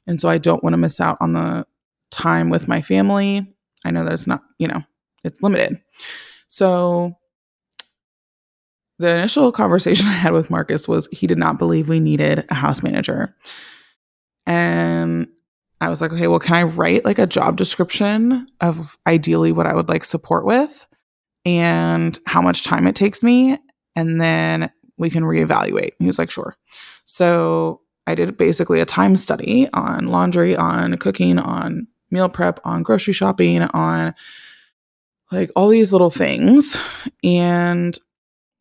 And 0.08 0.20
so 0.20 0.28
I 0.28 0.40
don't 0.40 0.64
want 0.64 0.74
to 0.74 0.78
miss 0.78 1.00
out 1.00 1.18
on 1.22 1.34
the 1.34 1.68
time 2.10 2.50
with 2.50 2.68
my 2.68 2.82
family. 2.82 3.48
I 3.86 3.92
know 3.92 4.04
that 4.04 4.14
it's 4.14 4.26
not, 4.26 4.42
you 4.58 4.68
know, 4.68 4.82
it's 5.24 5.44
limited. 5.44 5.80
So 6.48 7.16
the 8.98 9.10
initial 9.10 9.52
conversation 9.52 10.08
I 10.08 10.14
had 10.14 10.34
with 10.34 10.50
Marcus 10.50 10.88
was 10.88 11.08
he 11.12 11.28
did 11.28 11.38
not 11.38 11.60
believe 11.60 11.90
we 11.90 12.00
needed 12.00 12.44
a 12.50 12.56
house 12.56 12.82
manager. 12.82 13.36
And 14.46 15.28
I 15.80 15.90
was 15.90 16.02
like, 16.02 16.12
okay, 16.14 16.28
well, 16.28 16.40
can 16.40 16.56
I 16.56 16.64
write 16.64 17.06
like 17.06 17.20
a 17.20 17.28
job 17.28 17.58
description 17.58 18.48
of 18.60 18.98
ideally 19.08 19.52
what 19.52 19.68
I 19.68 19.74
would 19.74 19.90
like 19.90 20.04
support 20.04 20.46
with 20.46 20.86
and 21.46 22.18
how 22.26 22.42
much 22.42 22.64
time 22.64 22.88
it 22.88 22.96
takes 22.96 23.24
me? 23.24 23.58
And 23.96 24.22
then 24.22 24.70
we 24.98 25.10
can 25.10 25.24
reevaluate. 25.24 25.92
He 26.00 26.06
was 26.06 26.20
like, 26.20 26.30
sure. 26.30 26.56
So 27.06 27.82
I 28.06 28.16
did 28.16 28.38
basically 28.38 28.80
a 28.80 28.86
time 28.86 29.16
study 29.16 29.68
on 29.74 30.08
laundry, 30.08 30.56
on 30.56 30.98
cooking, 30.98 31.40
on 31.40 31.88
meal 32.12 32.30
prep, 32.30 32.60
on 32.64 32.84
grocery 32.84 33.14
shopping, 33.14 33.64
on 33.64 34.14
like 35.32 35.50
all 35.56 35.70
these 35.70 35.94
little 35.94 36.10
things 36.10 36.76
and 37.24 37.98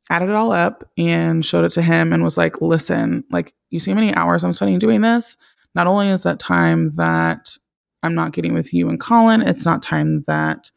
added 0.08 0.28
it 0.28 0.34
all 0.34 0.52
up 0.52 0.88
and 0.96 1.44
showed 1.44 1.64
it 1.64 1.72
to 1.72 1.82
him 1.82 2.12
and 2.12 2.22
was 2.22 2.38
like, 2.38 2.60
listen, 2.60 3.25
like, 3.30 3.54
you 3.70 3.78
see 3.78 3.90
how 3.90 3.94
many 3.96 4.14
hours 4.14 4.42
I'm 4.42 4.52
spending 4.52 4.78
doing 4.78 5.00
this? 5.00 5.37
Not 5.75 5.87
only 5.87 6.09
is 6.09 6.25
that 6.25 6.39
time 6.39 6.95
that 6.97 7.57
I'm 8.03 8.15
not 8.15 8.33
getting 8.33 8.55
with 8.55 8.73
you 8.73 8.89
and 8.89 8.99
Colin, 8.99 9.43
it's 9.43 9.65
not 9.65 9.83
time 9.83 10.23
that 10.27 10.71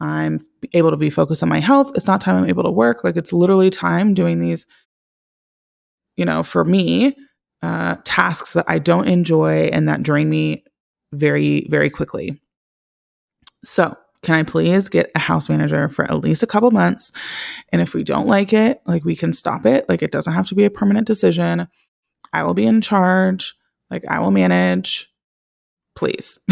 I'm 0.00 0.40
able 0.72 0.90
to 0.90 0.96
be 0.96 1.10
focused 1.10 1.42
on 1.42 1.48
my 1.48 1.60
health. 1.60 1.92
It's 1.94 2.06
not 2.06 2.20
time 2.20 2.36
I'm 2.36 2.48
able 2.48 2.62
to 2.62 2.70
work. 2.70 3.04
Like, 3.04 3.16
it's 3.16 3.32
literally 3.32 3.70
time 3.70 4.14
doing 4.14 4.40
these 4.40 4.64
you 6.20 6.26
know, 6.26 6.42
for 6.42 6.66
me, 6.66 7.16
uh, 7.62 7.96
tasks 8.04 8.52
that 8.52 8.66
I 8.68 8.78
don't 8.78 9.08
enjoy 9.08 9.70
and 9.72 9.88
that 9.88 10.02
drain 10.02 10.28
me 10.28 10.64
very, 11.14 11.66
very 11.70 11.88
quickly. 11.88 12.38
So, 13.64 13.96
can 14.22 14.34
I 14.34 14.42
please 14.42 14.90
get 14.90 15.10
a 15.14 15.18
house 15.18 15.48
manager 15.48 15.88
for 15.88 16.04
at 16.04 16.20
least 16.20 16.42
a 16.42 16.46
couple 16.46 16.70
months? 16.72 17.10
And 17.72 17.80
if 17.80 17.94
we 17.94 18.04
don't 18.04 18.26
like 18.26 18.52
it, 18.52 18.82
like 18.84 19.02
we 19.02 19.16
can 19.16 19.32
stop 19.32 19.64
it. 19.64 19.88
Like 19.88 20.02
it 20.02 20.12
doesn't 20.12 20.34
have 20.34 20.46
to 20.48 20.54
be 20.54 20.66
a 20.66 20.70
permanent 20.70 21.06
decision. 21.06 21.68
I 22.34 22.42
will 22.42 22.52
be 22.52 22.66
in 22.66 22.82
charge. 22.82 23.54
Like 23.90 24.04
I 24.06 24.20
will 24.20 24.30
manage. 24.30 25.10
Please. 25.96 26.38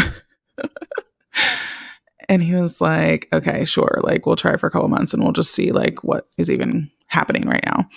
and 2.29 2.43
he 2.43 2.55
was 2.55 2.81
like, 2.81 3.29
okay, 3.33 3.65
sure. 3.65 4.01
Like 4.03 4.27
we'll 4.27 4.37
try 4.37 4.57
for 4.57 4.67
a 4.67 4.71
couple 4.71 4.89
months 4.89 5.15
and 5.15 5.23
we'll 5.23 5.33
just 5.33 5.53
see 5.53 5.73
like 5.73 6.03
what 6.03 6.29
is 6.37 6.51
even 6.51 6.91
happening 7.07 7.49
right 7.49 7.65
now. 7.65 7.89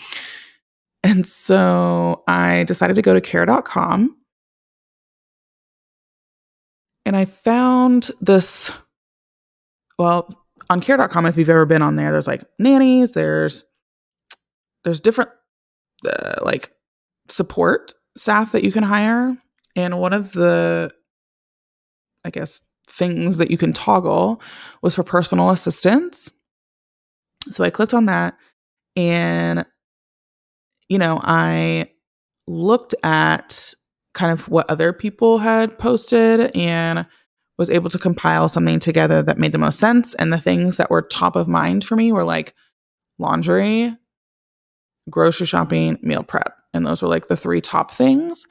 And 1.03 1.25
so 1.25 2.23
I 2.27 2.63
decided 2.65 2.95
to 2.95 3.01
go 3.01 3.13
to 3.13 3.21
care.com 3.21 4.15
and 7.05 7.15
I 7.15 7.25
found 7.25 8.11
this. 8.21 8.71
Well, 9.97 10.35
on 10.69 10.81
care.com, 10.81 11.25
if 11.25 11.37
you've 11.37 11.49
ever 11.49 11.65
been 11.65 11.81
on 11.81 11.95
there, 11.95 12.11
there's 12.11 12.27
like 12.27 12.43
nannies, 12.59 13.13
there's 13.13 13.63
there's 14.83 14.99
different 14.99 15.31
uh, 16.07 16.35
like 16.43 16.71
support 17.29 17.93
staff 18.17 18.51
that 18.51 18.63
you 18.63 18.71
can 18.71 18.83
hire. 18.83 19.37
And 19.75 19.99
one 19.99 20.13
of 20.13 20.33
the, 20.33 20.91
I 22.25 22.29
guess, 22.29 22.61
things 22.87 23.37
that 23.37 23.51
you 23.51 23.57
can 23.57 23.73
toggle 23.73 24.41
was 24.81 24.95
for 24.95 25.03
personal 25.03 25.49
assistance. 25.49 26.31
So 27.49 27.63
I 27.63 27.69
clicked 27.69 27.93
on 27.93 28.05
that 28.05 28.37
and 28.95 29.65
you 30.91 30.97
know, 30.97 31.21
I 31.23 31.89
looked 32.47 32.93
at 33.01 33.73
kind 34.13 34.29
of 34.29 34.49
what 34.49 34.69
other 34.69 34.91
people 34.91 35.37
had 35.37 35.79
posted 35.79 36.53
and 36.53 37.05
was 37.57 37.69
able 37.69 37.89
to 37.91 37.97
compile 37.97 38.49
something 38.49 38.77
together 38.77 39.21
that 39.23 39.37
made 39.37 39.53
the 39.53 39.57
most 39.57 39.79
sense. 39.79 40.15
And 40.15 40.33
the 40.33 40.41
things 40.41 40.75
that 40.75 40.89
were 40.91 41.01
top 41.01 41.37
of 41.37 41.47
mind 41.47 41.85
for 41.85 41.95
me 41.95 42.11
were 42.11 42.25
like 42.25 42.53
laundry, 43.19 43.95
grocery 45.09 45.45
shopping, 45.45 45.97
meal 46.01 46.23
prep. 46.23 46.57
And 46.73 46.85
those 46.85 47.01
were 47.01 47.07
like 47.07 47.27
the 47.27 47.37
three 47.37 47.61
top 47.61 47.91
things. 47.91 48.45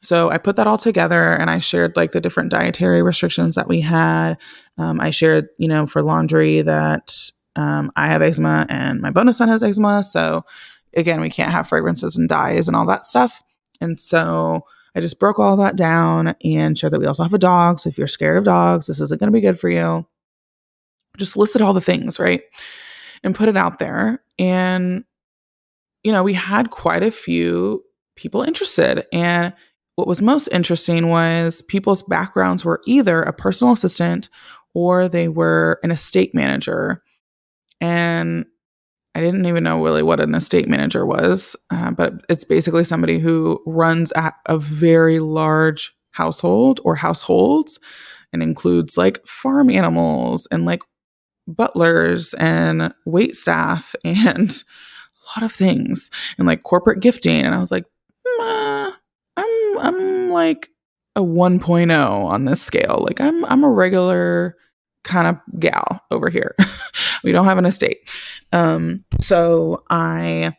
So 0.00 0.30
I 0.30 0.38
put 0.38 0.56
that 0.56 0.66
all 0.66 0.78
together 0.78 1.34
and 1.34 1.50
I 1.50 1.58
shared 1.58 1.96
like 1.96 2.12
the 2.12 2.20
different 2.20 2.50
dietary 2.50 3.02
restrictions 3.02 3.56
that 3.56 3.68
we 3.68 3.80
had. 3.80 4.36
Um, 4.76 5.00
I 5.00 5.10
shared, 5.10 5.48
you 5.58 5.66
know, 5.66 5.86
for 5.86 6.02
laundry 6.02 6.62
that 6.62 7.30
um, 7.56 7.90
I 7.96 8.06
have 8.06 8.22
eczema 8.22 8.66
and 8.68 9.00
my 9.00 9.10
bonus 9.10 9.38
son 9.38 9.48
has 9.48 9.62
eczema. 9.62 10.04
So 10.04 10.44
again, 10.94 11.20
we 11.20 11.30
can't 11.30 11.50
have 11.50 11.68
fragrances 11.68 12.16
and 12.16 12.28
dyes 12.28 12.68
and 12.68 12.76
all 12.76 12.86
that 12.86 13.06
stuff. 13.06 13.42
And 13.80 13.98
so 13.98 14.64
I 14.94 15.00
just 15.00 15.18
broke 15.18 15.40
all 15.40 15.56
that 15.56 15.76
down 15.76 16.34
and 16.44 16.78
showed 16.78 16.92
that 16.92 17.00
we 17.00 17.06
also 17.06 17.24
have 17.24 17.34
a 17.34 17.38
dog. 17.38 17.80
So 17.80 17.88
if 17.88 17.98
you're 17.98 18.06
scared 18.06 18.38
of 18.38 18.44
dogs, 18.44 18.86
this 18.86 19.00
isn't 19.00 19.20
going 19.20 19.32
to 19.32 19.36
be 19.36 19.40
good 19.40 19.58
for 19.58 19.68
you. 19.68 20.06
Just 21.16 21.36
listed 21.36 21.60
all 21.60 21.74
the 21.74 21.80
things, 21.80 22.20
right? 22.20 22.42
And 23.24 23.34
put 23.34 23.48
it 23.48 23.56
out 23.56 23.80
there. 23.80 24.22
And, 24.38 25.04
you 26.08 26.12
know, 26.12 26.22
we 26.22 26.32
had 26.32 26.70
quite 26.70 27.02
a 27.02 27.10
few 27.10 27.84
people 28.16 28.40
interested. 28.40 29.04
And 29.12 29.52
what 29.96 30.08
was 30.08 30.22
most 30.22 30.46
interesting 30.46 31.10
was 31.10 31.60
people's 31.60 32.02
backgrounds 32.02 32.64
were 32.64 32.80
either 32.86 33.20
a 33.20 33.34
personal 33.34 33.74
assistant 33.74 34.30
or 34.72 35.06
they 35.06 35.28
were 35.28 35.78
an 35.82 35.90
estate 35.90 36.34
manager. 36.34 37.02
And 37.82 38.46
I 39.14 39.20
didn't 39.20 39.44
even 39.44 39.64
know 39.64 39.84
really 39.84 40.02
what 40.02 40.18
an 40.18 40.34
estate 40.34 40.66
manager 40.66 41.04
was, 41.04 41.56
uh, 41.68 41.90
but 41.90 42.14
it's 42.30 42.46
basically 42.46 42.84
somebody 42.84 43.18
who 43.18 43.62
runs 43.66 44.10
a, 44.16 44.32
a 44.46 44.56
very 44.56 45.18
large 45.18 45.94
household 46.12 46.80
or 46.86 46.94
households 46.94 47.78
and 48.32 48.42
includes 48.42 48.96
like 48.96 49.20
farm 49.26 49.68
animals 49.68 50.48
and 50.50 50.64
like 50.64 50.80
butlers 51.46 52.32
and 52.38 52.94
wait 53.04 53.36
staff 53.36 53.94
and 54.06 54.64
lot 55.36 55.44
of 55.44 55.52
things 55.52 56.10
and 56.38 56.46
like 56.46 56.62
corporate 56.62 57.00
gifting. 57.00 57.44
And 57.44 57.54
I 57.54 57.58
was 57.58 57.70
like, 57.70 57.84
I'm 58.40 59.78
I'm 59.78 60.30
like 60.30 60.68
a 61.16 61.20
1.0 61.20 62.24
on 62.24 62.44
this 62.44 62.62
scale. 62.62 63.04
Like 63.06 63.20
I'm 63.20 63.44
I'm 63.44 63.64
a 63.64 63.70
regular 63.70 64.56
kind 65.04 65.26
of 65.26 65.60
gal 65.60 66.02
over 66.10 66.28
here. 66.28 66.54
we 67.24 67.32
don't 67.32 67.46
have 67.46 67.58
an 67.58 67.66
estate. 67.66 67.98
Um, 68.52 69.04
so 69.20 69.84
I, 69.90 70.54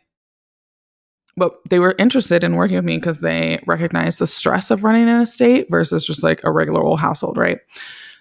but 1.36 1.54
they 1.68 1.78
were 1.78 1.94
interested 1.98 2.44
in 2.44 2.56
working 2.56 2.76
with 2.76 2.84
me 2.84 2.96
because 2.96 3.20
they 3.20 3.62
recognized 3.66 4.18
the 4.18 4.26
stress 4.26 4.70
of 4.70 4.84
running 4.84 5.08
an 5.08 5.20
estate 5.20 5.66
versus 5.70 6.06
just 6.06 6.22
like 6.22 6.40
a 6.44 6.52
regular 6.52 6.82
old 6.82 7.00
household, 7.00 7.36
right? 7.36 7.58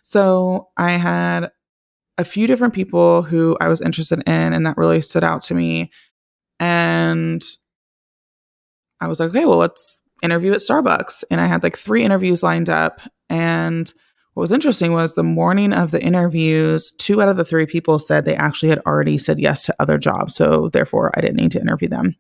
So 0.03 0.69
I 0.77 0.91
had 0.91 1.51
a 2.17 2.23
few 2.23 2.47
different 2.47 2.73
people 2.73 3.21
who 3.21 3.57
I 3.59 3.67
was 3.67 3.81
interested 3.81 4.21
in, 4.25 4.53
and 4.53 4.65
that 4.65 4.77
really 4.77 5.01
stood 5.01 5.23
out 5.23 5.41
to 5.43 5.53
me. 5.53 5.91
And 6.59 7.43
I 8.99 9.07
was 9.07 9.19
like, 9.19 9.29
okay, 9.29 9.45
well, 9.45 9.57
let's 9.57 10.01
interview 10.21 10.51
at 10.51 10.59
Starbucks. 10.59 11.23
And 11.31 11.39
I 11.39 11.47
had 11.47 11.63
like 11.63 11.77
three 11.77 12.03
interviews 12.03 12.43
lined 12.43 12.69
up. 12.69 13.01
And 13.29 13.91
what 14.33 14.41
was 14.41 14.51
interesting 14.51 14.93
was 14.93 15.15
the 15.15 15.23
morning 15.23 15.73
of 15.73 15.91
the 15.91 16.01
interviews, 16.01 16.91
two 16.91 17.21
out 17.21 17.29
of 17.29 17.37
the 17.37 17.45
three 17.45 17.65
people 17.65 17.99
said 17.99 18.25
they 18.25 18.35
actually 18.35 18.69
had 18.69 18.79
already 18.85 19.17
said 19.17 19.39
yes 19.39 19.65
to 19.65 19.75
other 19.79 19.97
jobs. 19.97 20.35
So 20.35 20.69
therefore, 20.69 21.11
I 21.15 21.21
didn't 21.21 21.37
need 21.37 21.51
to 21.51 21.61
interview 21.61 21.87
them. 21.87 22.15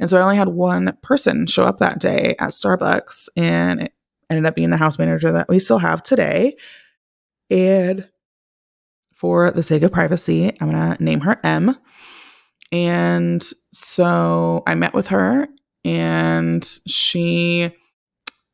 And 0.00 0.10
so 0.10 0.18
I 0.18 0.22
only 0.22 0.36
had 0.36 0.48
one 0.48 0.96
person 1.02 1.46
show 1.46 1.64
up 1.64 1.78
that 1.78 2.00
day 2.00 2.34
at 2.40 2.50
Starbucks, 2.50 3.28
and 3.36 3.82
it 3.82 3.92
ended 4.30 4.46
up 4.46 4.56
being 4.56 4.70
the 4.70 4.76
house 4.76 4.98
manager 4.98 5.30
that 5.30 5.48
we 5.48 5.58
still 5.58 5.78
have 5.78 6.02
today. 6.02 6.56
And 7.50 8.08
for 9.14 9.50
the 9.52 9.62
sake 9.62 9.82
of 9.82 9.92
privacy, 9.92 10.56
I'm 10.60 10.70
going 10.70 10.96
to 10.96 11.04
name 11.04 11.20
her 11.20 11.38
M. 11.44 11.76
And 12.72 13.44
so 13.72 14.62
I 14.66 14.74
met 14.74 14.94
with 14.94 15.08
her, 15.08 15.46
and 15.84 16.64
she 16.86 17.70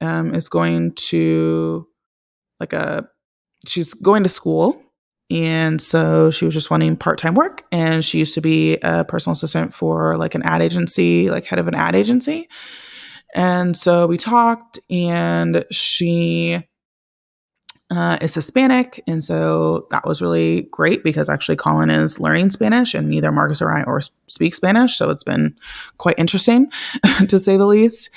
um, 0.01 0.35
is 0.35 0.49
going 0.49 0.93
to 0.95 1.87
like 2.61 2.73
a 2.73 3.09
she's 3.67 3.95
going 3.95 4.23
to 4.23 4.29
school. 4.29 4.83
And 5.31 5.81
so 5.83 6.31
she 6.31 6.47
was 6.47 6.55
just 6.55 6.71
wanting 6.71 6.97
part-time 6.97 7.35
work 7.35 7.63
and 7.71 8.03
she 8.03 8.19
used 8.19 8.33
to 8.33 8.41
be 8.41 8.79
a 8.79 9.05
personal 9.05 9.35
assistant 9.35 9.75
for 9.75 10.17
like 10.17 10.35
an 10.35 10.43
ad 10.43 10.63
agency 10.63 11.29
like 11.29 11.45
head 11.45 11.59
of 11.59 11.69
an 11.69 11.75
ad 11.75 11.95
agency. 11.95 12.49
And 13.35 13.77
so 13.77 14.07
we 14.07 14.17
talked 14.17 14.79
and 14.89 15.67
she 15.71 16.67
uh, 17.91 18.19
is 18.21 18.35
Hispanic. 18.35 19.03
And 19.07 19.25
so 19.25 19.87
that 19.91 20.07
was 20.07 20.21
really 20.21 20.63
great 20.63 21.03
because 21.03 21.29
actually 21.29 21.57
Colin 21.57 21.91
is 21.91 22.21
learning 22.21 22.51
Spanish 22.51 22.95
and 22.95 23.09
neither 23.09 23.33
Marcus 23.33 23.63
or 23.63 23.73
I 23.73 23.83
or 23.85 24.01
speak 24.27 24.55
Spanish. 24.55 24.97
So 24.97 25.11
it's 25.11 25.25
been 25.25 25.57
quite 25.97 26.19
interesting 26.19 26.71
to 27.29 27.39
say 27.39 27.57
the 27.57 27.67
least. 27.67 28.11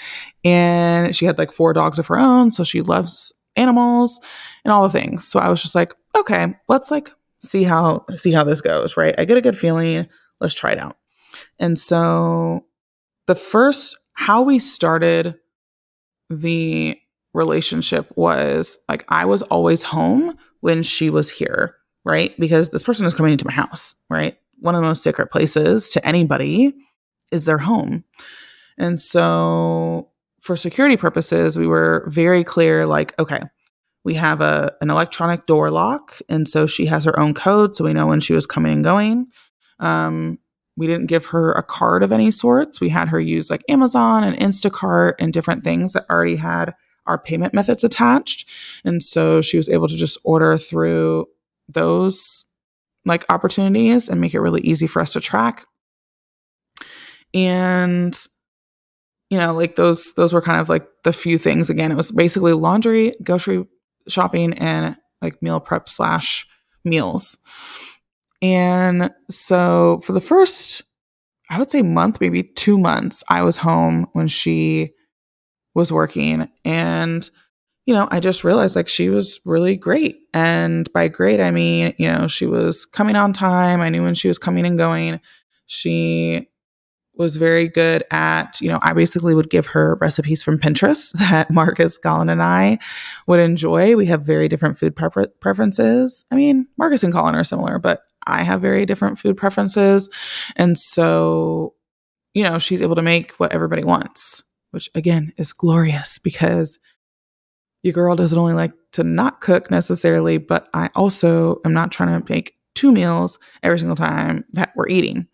And 0.43 1.15
she 1.15 1.25
had 1.25 1.37
like 1.37 1.51
four 1.51 1.73
dogs 1.73 1.99
of 1.99 2.07
her 2.07 2.19
own. 2.19 2.51
So 2.51 2.63
she 2.63 2.81
loves 2.81 3.33
animals 3.55 4.19
and 4.65 4.71
all 4.71 4.83
the 4.83 4.99
things. 4.99 5.27
So 5.27 5.39
I 5.39 5.49
was 5.49 5.61
just 5.61 5.75
like, 5.75 5.93
okay, 6.15 6.53
let's 6.67 6.91
like 6.91 7.11
see 7.39 7.63
how 7.63 8.05
see 8.15 8.31
how 8.31 8.43
this 8.43 8.61
goes, 8.61 8.97
right? 8.97 9.15
I 9.17 9.25
get 9.25 9.37
a 9.37 9.41
good 9.41 9.57
feeling. 9.57 10.07
Let's 10.39 10.53
try 10.53 10.73
it 10.73 10.79
out. 10.79 10.97
And 11.59 11.79
so 11.79 12.65
the 13.27 13.35
first 13.35 13.97
how 14.13 14.41
we 14.41 14.59
started 14.59 15.35
the 16.29 16.97
relationship 17.33 18.11
was 18.15 18.77
like 18.89 19.05
I 19.09 19.25
was 19.25 19.41
always 19.43 19.83
home 19.83 20.37
when 20.59 20.83
she 20.83 21.09
was 21.09 21.29
here, 21.29 21.75
right? 22.03 22.37
Because 22.39 22.69
this 22.69 22.83
person 22.83 23.05
is 23.05 23.13
coming 23.13 23.31
into 23.33 23.45
my 23.45 23.53
house, 23.53 23.95
right? 24.09 24.37
One 24.59 24.75
of 24.75 24.81
the 24.81 24.87
most 24.87 25.03
sacred 25.03 25.31
places 25.31 25.89
to 25.89 26.05
anybody 26.05 26.73
is 27.31 27.45
their 27.45 27.57
home. 27.57 28.03
And 28.77 28.99
so 28.99 30.09
for 30.41 30.57
security 30.57 30.97
purposes, 30.97 31.57
we 31.57 31.67
were 31.67 32.05
very 32.07 32.43
clear 32.43 32.85
like, 32.85 33.17
okay, 33.19 33.41
we 34.03 34.15
have 34.15 34.41
a 34.41 34.73
an 34.81 34.89
electronic 34.89 35.45
door 35.45 35.69
lock, 35.69 36.19
and 36.27 36.47
so 36.47 36.65
she 36.65 36.87
has 36.87 37.05
her 37.05 37.19
own 37.19 37.33
code, 37.33 37.75
so 37.75 37.83
we 37.83 37.93
know 37.93 38.07
when 38.07 38.19
she 38.19 38.33
was 38.33 38.47
coming 38.47 38.73
and 38.73 38.83
going. 38.83 39.27
Um, 39.79 40.39
we 40.77 40.87
didn't 40.87 41.07
give 41.07 41.27
her 41.27 41.51
a 41.51 41.63
card 41.63 42.01
of 42.01 42.11
any 42.11 42.31
sorts. 42.31 42.81
We 42.81 42.89
had 42.89 43.09
her 43.09 43.19
use 43.19 43.49
like 43.49 43.63
Amazon 43.69 44.23
and 44.23 44.37
Instacart 44.37 45.13
and 45.19 45.31
different 45.31 45.63
things 45.63 45.93
that 45.93 46.09
already 46.09 46.37
had 46.37 46.73
our 47.11 47.17
payment 47.17 47.53
methods 47.53 47.83
attached. 47.83 48.47
And 48.83 49.03
so 49.03 49.41
she 49.41 49.57
was 49.57 49.69
able 49.69 49.87
to 49.87 49.97
just 49.97 50.17
order 50.23 50.57
through 50.57 51.27
those 51.67 52.45
like 53.05 53.25
opportunities 53.29 54.09
and 54.09 54.21
make 54.21 54.33
it 54.33 54.39
really 54.39 54.61
easy 54.61 54.87
for 54.87 55.01
us 55.01 55.13
to 55.13 55.19
track. 55.19 55.65
And 57.33 58.17
you 59.29 59.37
know, 59.37 59.53
like 59.53 59.75
those 59.77 60.13
those 60.15 60.33
were 60.33 60.41
kind 60.41 60.59
of 60.59 60.67
like 60.67 60.87
the 61.03 61.13
few 61.13 61.37
things 61.37 61.69
again. 61.69 61.91
It 61.91 61.95
was 61.95 62.11
basically 62.11 62.53
laundry, 62.53 63.13
grocery 63.23 63.65
shopping, 64.07 64.53
and 64.55 64.97
like 65.21 65.41
meal 65.41 65.59
prep 65.59 65.87
slash 65.87 66.47
meals. 66.83 67.37
And 68.41 69.11
so 69.29 70.01
for 70.03 70.11
the 70.13 70.19
first, 70.19 70.83
I 71.49 71.59
would 71.59 71.71
say 71.71 71.81
month, 71.81 72.19
maybe 72.19 72.43
two 72.43 72.77
months, 72.77 73.23
I 73.29 73.43
was 73.43 73.57
home 73.57 74.07
when 74.13 74.27
she 74.27 74.91
was 75.73 75.91
working. 75.91 76.49
And, 76.65 77.29
you 77.85 77.93
know, 77.93 78.07
I 78.11 78.19
just 78.19 78.43
realized 78.43 78.75
like 78.75 78.87
she 78.87 79.09
was 79.09 79.39
really 79.45 79.75
great. 79.75 80.19
And 80.33 80.91
by 80.93 81.07
great, 81.07 81.39
I 81.39 81.51
mean, 81.51 81.93
you 81.97 82.11
know, 82.11 82.27
she 82.27 82.45
was 82.45 82.85
coming 82.85 83.15
on 83.15 83.33
time. 83.33 83.81
I 83.81 83.89
knew 83.89 84.03
when 84.03 84.13
she 84.13 84.27
was 84.27 84.37
coming 84.37 84.65
and 84.65 84.77
going. 84.77 85.19
She 85.67 86.49
was 87.15 87.35
very 87.35 87.67
good 87.67 88.03
at, 88.11 88.59
you 88.61 88.69
know, 88.69 88.79
I 88.81 88.93
basically 88.93 89.35
would 89.35 89.49
give 89.49 89.67
her 89.67 89.95
recipes 90.01 90.41
from 90.41 90.59
Pinterest 90.59 91.11
that 91.19 91.51
Marcus, 91.51 91.97
Colin, 91.97 92.29
and 92.29 92.41
I 92.41 92.79
would 93.27 93.39
enjoy. 93.39 93.95
We 93.95 94.07
have 94.07 94.23
very 94.23 94.47
different 94.47 94.77
food 94.77 94.95
prefer- 94.95 95.27
preferences. 95.27 96.25
I 96.31 96.35
mean, 96.35 96.67
Marcus 96.77 97.03
and 97.03 97.13
Colin 97.13 97.35
are 97.35 97.43
similar, 97.43 97.79
but 97.79 98.03
I 98.27 98.43
have 98.43 98.61
very 98.61 98.85
different 98.85 99.19
food 99.19 99.37
preferences. 99.37 100.09
And 100.55 100.77
so, 100.77 101.75
you 102.33 102.43
know, 102.43 102.59
she's 102.59 102.81
able 102.81 102.95
to 102.95 103.01
make 103.01 103.31
what 103.33 103.51
everybody 103.51 103.83
wants 103.83 104.43
which 104.71 104.89
again 104.95 105.33
is 105.37 105.53
glorious 105.53 106.19
because 106.19 106.79
your 107.83 107.93
girl 107.93 108.15
doesn't 108.15 108.37
only 108.37 108.53
like 108.53 108.73
to 108.93 109.03
not 109.03 109.41
cook 109.41 109.71
necessarily, 109.71 110.37
but 110.37 110.67
I 110.73 110.89
also 110.95 111.61
am 111.65 111.73
not 111.73 111.91
trying 111.91 112.21
to 112.21 112.31
make 112.31 112.55
two 112.75 112.91
meals 112.91 113.39
every 113.63 113.79
single 113.79 113.95
time 113.95 114.45
that 114.53 114.71
we're 114.75 114.89
eating. 114.89 115.27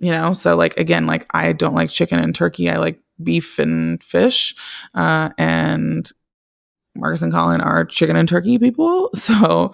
You 0.00 0.10
know, 0.10 0.32
so 0.32 0.56
like 0.56 0.76
again, 0.78 1.06
like 1.06 1.26
I 1.32 1.52
don't 1.52 1.74
like 1.74 1.90
chicken 1.90 2.18
and 2.18 2.34
turkey. 2.34 2.68
I 2.68 2.76
like 2.76 3.00
beef 3.22 3.58
and 3.58 4.02
fish. 4.02 4.54
Uh, 4.94 5.30
and 5.38 6.10
Marcus 6.94 7.22
and 7.22 7.32
Colin 7.32 7.60
are 7.60 7.84
chicken 7.84 8.16
and 8.16 8.28
turkey 8.28 8.58
people. 8.58 9.10
So, 9.22 9.72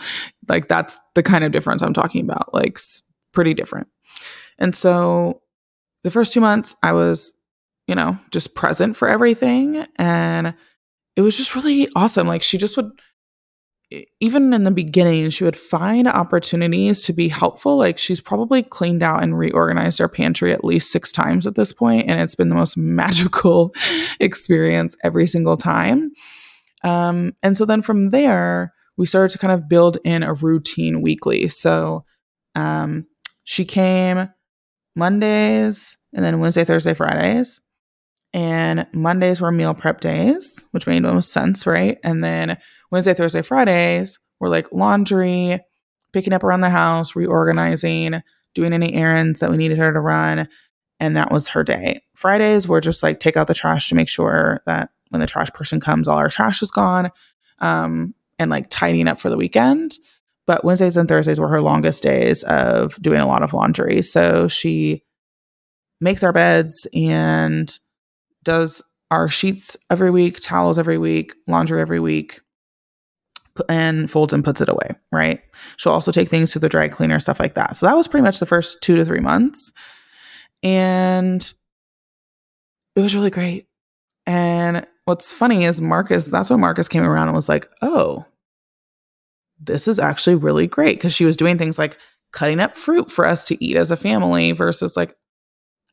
like, 0.49 0.69
that's 0.69 0.99
the 1.15 1.23
kind 1.23 1.45
of 1.45 1.53
difference 1.53 1.81
I'm 1.81 1.95
talking 1.95 2.23
about. 2.23 2.53
Like, 2.53 2.79
pretty 3.33 3.55
different. 3.55 3.87
And 4.59 4.75
so, 4.75 5.43
the 6.03 6.11
first 6.11 6.35
two 6.35 6.41
months, 6.41 6.75
I 6.83 6.93
was 6.93 7.33
you 7.89 7.95
know, 7.95 8.19
just 8.31 8.55
present 8.55 8.97
for 8.97 9.09
everything. 9.09 9.85
And 9.97 10.55
it 11.17 11.23
was 11.23 11.37
just 11.37 11.57
really 11.57 11.89
awesome. 11.97 12.29
Like 12.29 12.43
she 12.43 12.59
just 12.59 12.77
would, 12.77 12.91
even 14.21 14.53
in 14.53 14.65
the 14.65 14.71
beginning, 14.71 15.31
she 15.31 15.45
would 15.45 15.57
find 15.57 16.07
opportunities 16.07 17.03
to 17.05 17.15
be 17.15 17.29
helpful. 17.29 17.79
Like 17.79 17.97
she's 17.97 18.21
probably 18.21 18.63
cleaned 18.63 19.03
out 19.03 19.23
and 19.23 19.37
reorganized 19.37 20.03
our 20.03 20.09
pantry 20.09 20.53
at 20.53 20.65
least 20.65 20.93
six 20.93 21.11
times 21.11 21.47
at 21.47 21.55
this 21.55 21.73
point, 21.73 22.09
and 22.09 22.21
it's 22.21 22.35
been 22.35 22.51
the 22.51 22.55
most 22.55 22.77
magical 22.77 23.75
experience 24.21 24.95
every 25.03 25.27
single 25.27 25.57
time. 25.57 26.13
Um, 26.85 27.33
and 27.43 27.57
so 27.57 27.65
then 27.65 27.81
from 27.81 28.11
there, 28.11 28.75
we 28.99 29.07
started 29.07 29.33
to 29.33 29.39
kind 29.39 29.53
of 29.53 29.69
build 29.69 29.97
in 30.05 30.23
a 30.23 30.35
routine 30.35 31.01
weekly. 31.01 31.49
So 31.49 32.05
um, 32.55 33.07
she 33.45 33.65
came 33.65 34.29
Mondays 34.95 35.97
and 36.13 36.23
then 36.25 36.41
Wednesday, 36.41 36.65
Thursday, 36.65 36.93
Fridays 36.93 37.61
and 38.33 38.87
Mondays 38.93 39.41
were 39.41 39.51
meal 39.51 39.75
prep 39.75 40.01
days, 40.01 40.65
which 40.73 40.87
made 40.87 41.03
most 41.03 41.33
sense, 41.33 41.67
right? 41.67 41.99
And 42.05 42.23
then 42.23 42.59
Wednesday, 42.91 43.15
Thursday, 43.15 43.43
Fridays 43.43 44.19
were 44.41 44.49
like 44.49 44.73
laundry, 44.73 45.61
picking 46.13 46.33
up 46.33 46.45
around 46.45 46.61
the 46.61 46.71
house, 46.71 47.17
reorganizing, 47.17 48.23
doing 48.55 48.73
any 48.73 48.95
errands 48.95 49.41
that 49.41 49.51
we 49.51 49.57
needed 49.57 49.79
her 49.79 49.93
to 49.93 50.01
run. 50.01 50.49
And 51.01 51.17
that 51.17 51.31
was 51.31 51.49
her 51.49 51.63
day. 51.63 52.03
Fridays 52.15 52.67
were 52.67 52.81
just 52.81 53.03
like 53.03 53.21
take 53.21 53.37
out 53.37 53.47
the 53.47 53.55
trash 53.55 53.89
to 53.89 53.95
make 53.95 54.09
sure 54.09 54.61
that 54.67 54.91
when 55.11 55.21
the 55.21 55.27
trash 55.27 55.51
person 55.51 55.81
comes, 55.81 56.09
all 56.09 56.19
our 56.19 56.29
trash 56.29 56.63
is 56.63 56.71
gone 56.71 57.11
um, 57.61 58.15
and 58.39 58.51
like 58.51 58.69
tidying 58.69 59.09
up 59.09 59.21
for 59.21 59.31
the 59.31 59.37
weekend. 59.37 59.97
But 60.47 60.65
Wednesdays 60.65 60.97
and 60.97 61.09
Thursdays 61.09 61.39
were 61.39 61.49
her 61.49 61.61
longest 61.61 62.03
days 62.03 62.43
of 62.45 63.01
doing 63.01 63.21
a 63.21 63.27
lot 63.27 63.43
of 63.43 63.53
laundry. 63.53 64.03
So 64.03 64.49
she 64.49 65.03
makes 66.01 66.23
our 66.23 66.33
beds 66.33 66.87
and 66.95 67.79
does 68.49 68.83
our 69.11 69.29
sheets 69.29 69.77
every 69.91 70.11
week, 70.11 70.41
towels 70.41 70.79
every 70.79 70.97
week, 70.97 71.35
laundry 71.47 71.83
every 71.83 72.01
week, 72.01 72.41
and 73.69 74.11
folds 74.11 74.33
and 74.33 74.43
puts 74.43 74.63
it 74.63 74.71
away, 74.71 74.91
right? 75.13 75.43
She'll 75.77 75.93
also 75.93 76.13
take 76.13 76.31
things 76.31 76.53
to 76.53 76.59
the 76.59 76.69
dry 76.71 76.89
cleaner, 76.89 77.21
stuff 77.21 77.41
like 77.41 77.55
that. 77.55 77.77
So 77.77 77.85
that 77.85 77.97
was 77.97 78.09
pretty 78.09 78.25
much 78.25 78.39
the 78.39 78.47
first 78.47 78.81
two 78.81 78.97
to 78.97 79.05
three 79.05 79.21
months. 79.21 79.71
And 80.63 81.53
it 82.97 83.01
was 83.01 83.15
really 83.15 83.31
great. 83.31 83.67
And 84.27 84.87
what's 85.05 85.31
funny 85.31 85.65
is 85.65 85.81
Marcus, 85.81 86.29
that's 86.29 86.49
when 86.49 86.61
Marcus 86.61 86.89
came 86.89 87.05
around 87.05 87.29
and 87.29 87.37
was 87.37 87.51
like, 87.51 87.69
oh, 87.83 88.25
this 89.61 89.89
is 89.89 89.99
actually 89.99 90.37
really 90.37 90.67
great. 90.67 91.01
Cause 91.01 91.13
she 91.13 91.27
was 91.27 91.37
doing 91.37 91.59
things 91.59 91.79
like 91.79 91.99
cutting 92.33 92.61
up 92.61 92.79
fruit 92.79 93.11
for 93.11 93.27
us 93.27 93.45
to 93.45 93.63
eat 93.63 93.77
as 93.77 93.91
a 93.91 93.97
family 93.97 94.53
versus 94.53 94.97
like, 94.97 95.15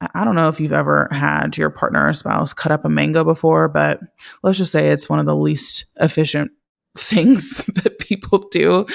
I 0.01 0.25
don't 0.25 0.35
know 0.35 0.49
if 0.49 0.59
you've 0.59 0.73
ever 0.73 1.07
had 1.11 1.57
your 1.57 1.69
partner 1.69 2.07
or 2.07 2.13
spouse 2.13 2.53
cut 2.53 2.71
up 2.71 2.83
a 2.83 2.89
mango 2.89 3.23
before, 3.23 3.67
but 3.69 4.01
let's 4.43 4.57
just 4.57 4.71
say 4.71 4.89
it's 4.89 5.09
one 5.09 5.19
of 5.19 5.25
the 5.25 5.35
least 5.35 5.85
efficient 5.97 6.51
things 6.97 7.65
that 7.75 7.99
people 7.99 8.47
do. 8.51 8.85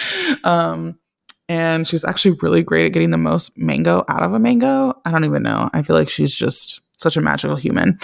Um, 0.45 0.99
and 1.49 1.89
she's 1.89 2.05
actually 2.05 2.39
really 2.43 2.63
great 2.63 2.87
at 2.87 2.93
getting 2.93 3.11
the 3.11 3.19
most 3.19 3.57
mango 3.59 4.05
out 4.09 4.23
of 4.23 4.35
a 4.35 4.39
mango. 4.39 4.95
I 5.05 5.11
don't 5.11 5.25
even 5.25 5.43
know. 5.43 5.69
I 5.73 5.83
feel 5.83 5.97
like 5.97 6.09
she's 6.09 6.35
just 6.35 6.81
such 6.99 7.17
a 7.17 7.21
magical 7.21 7.57
human. 7.57 7.99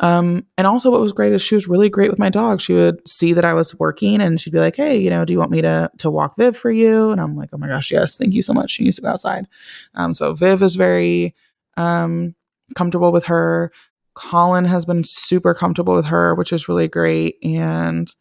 Um, 0.00 0.44
and 0.58 0.66
also, 0.66 0.90
what 0.90 1.00
was 1.00 1.12
great 1.12 1.32
is 1.32 1.42
she 1.42 1.54
was 1.54 1.68
really 1.68 1.88
great 1.88 2.10
with 2.10 2.18
my 2.18 2.30
dog. 2.30 2.60
She 2.60 2.72
would 2.72 3.06
see 3.06 3.34
that 3.34 3.44
I 3.44 3.52
was 3.52 3.78
working, 3.78 4.20
and 4.20 4.40
she'd 4.40 4.52
be 4.52 4.58
like, 4.58 4.74
"Hey, 4.76 4.96
you 4.96 5.10
know, 5.10 5.24
do 5.24 5.32
you 5.32 5.38
want 5.38 5.50
me 5.50 5.60
to 5.60 5.90
to 5.98 6.10
walk 6.10 6.36
Viv 6.36 6.56
for 6.56 6.70
you?" 6.70 7.10
And 7.10 7.20
I'm 7.20 7.36
like, 7.36 7.50
"Oh 7.52 7.58
my 7.58 7.68
gosh, 7.68 7.92
yes, 7.92 8.16
thank 8.16 8.32
you 8.32 8.42
so 8.42 8.52
much. 8.52 8.70
She 8.70 8.84
needs 8.84 8.96
to 8.96 9.02
go 9.02 9.08
outside." 9.08 9.46
Um, 9.94 10.14
so 10.14 10.34
Viv 10.34 10.62
is 10.62 10.74
very 10.74 11.34
um, 11.76 12.34
comfortable 12.74 13.12
with 13.12 13.26
her. 13.26 13.72
Colin 14.14 14.64
has 14.64 14.84
been 14.84 15.04
super 15.04 15.54
comfortable 15.54 15.94
with 15.94 16.06
her, 16.06 16.34
which 16.34 16.52
is 16.52 16.68
really 16.68 16.88
great. 16.88 17.36
And 17.42 18.14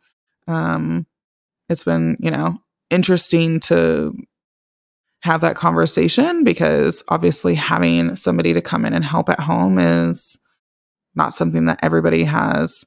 um, 0.48 1.06
it's 1.70 1.84
been, 1.84 2.18
you 2.20 2.32
know, 2.32 2.58
interesting 2.90 3.60
to 3.62 4.16
have 5.22 5.42
that 5.42 5.56
conversation 5.56 6.44
because 6.44 7.04
obviously 7.10 7.56
having 7.56 8.16
somebody 8.16 8.54
to 8.54 8.62
come 8.62 8.86
in 8.86 8.94
and 8.94 9.06
help 9.06 9.30
at 9.30 9.40
home 9.40 9.78
is 9.78 10.40
not 11.14 11.34
something 11.34 11.66
that 11.66 11.80
everybody 11.84 12.24
has 12.24 12.86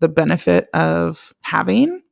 the 0.00 0.08
benefit 0.08 0.68
of 0.74 1.34
having. 1.42 2.02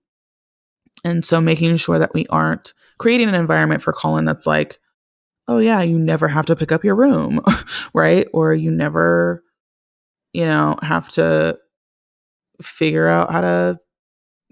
And 1.05 1.25
so 1.25 1.41
making 1.41 1.77
sure 1.77 1.99
that 1.99 2.15
we 2.15 2.27
aren't 2.27 2.75
creating 2.99 3.29
an 3.29 3.35
environment 3.35 3.83
for 3.83 3.93
Colin 3.93 4.25
that's 4.25 4.47
like, 4.47 4.79
oh, 5.49 5.59
yeah, 5.59 5.83
you 5.83 5.99
never 5.99 6.29
have 6.29 6.47
to 6.47 6.57
pick 6.57 6.73
up 6.73 6.85
your 6.85 6.97
room, 6.97 7.41
right? 7.95 8.27
Or 8.33 8.53
you 8.55 8.71
never, 8.71 9.43
you 10.33 10.45
know, 10.45 10.77
have 10.83 11.09
to 11.11 11.59
figure 12.63 13.07
out 13.09 13.33
how 13.33 13.41
to 13.43 13.79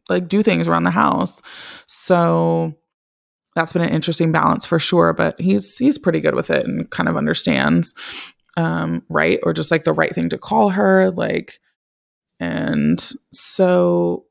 like 0.09 0.29
do 0.29 0.43
things 0.43 0.69
around 0.69 0.85
the 0.85 0.91
house. 0.91 1.41
So 1.87 2.75
that's 3.55 3.73
been 3.73 3.83
an 3.83 3.91
interesting 3.91 4.33
balance 4.33 4.67
for 4.67 4.79
sure, 4.79 5.13
but 5.13 5.41
he's 5.41 5.77
he's 5.77 5.99
pretty 5.99 6.21
good 6.21 6.35
with 6.35 6.51
it 6.51 6.67
and 6.67 6.91
kind 6.91 7.09
of 7.09 7.17
understands 7.17 7.95
um 8.57 9.03
right 9.09 9.41
or 9.43 9.53
just 9.53 9.71
like 9.71 9.83
the 9.85 9.93
right 9.93 10.15
thing 10.15 10.29
to 10.29 10.39
call 10.39 10.71
her 10.71 11.11
like 11.11 11.59
and 12.39 13.11
so 13.33 14.27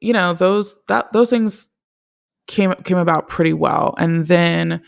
you 0.00 0.12
know 0.12 0.32
those 0.32 0.76
that 0.88 1.12
those 1.12 1.28
things 1.28 1.68
came 2.46 2.72
came 2.84 2.96
about 2.96 3.28
pretty 3.28 3.52
well 3.52 3.94
and 3.98 4.26
then 4.26 4.82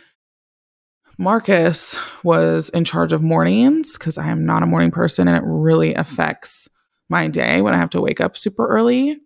Marcus 1.20 1.98
was 2.24 2.70
in 2.70 2.82
charge 2.82 3.12
of 3.12 3.22
mornings 3.22 3.98
because 3.98 4.16
I 4.16 4.28
am 4.28 4.46
not 4.46 4.62
a 4.62 4.66
morning 4.66 4.90
person 4.90 5.28
and 5.28 5.36
it 5.36 5.42
really 5.44 5.94
affects 5.94 6.66
my 7.10 7.28
day 7.28 7.60
when 7.60 7.74
I 7.74 7.76
have 7.76 7.90
to 7.90 8.00
wake 8.00 8.22
up 8.22 8.38
super 8.38 8.66
early. 8.66 9.18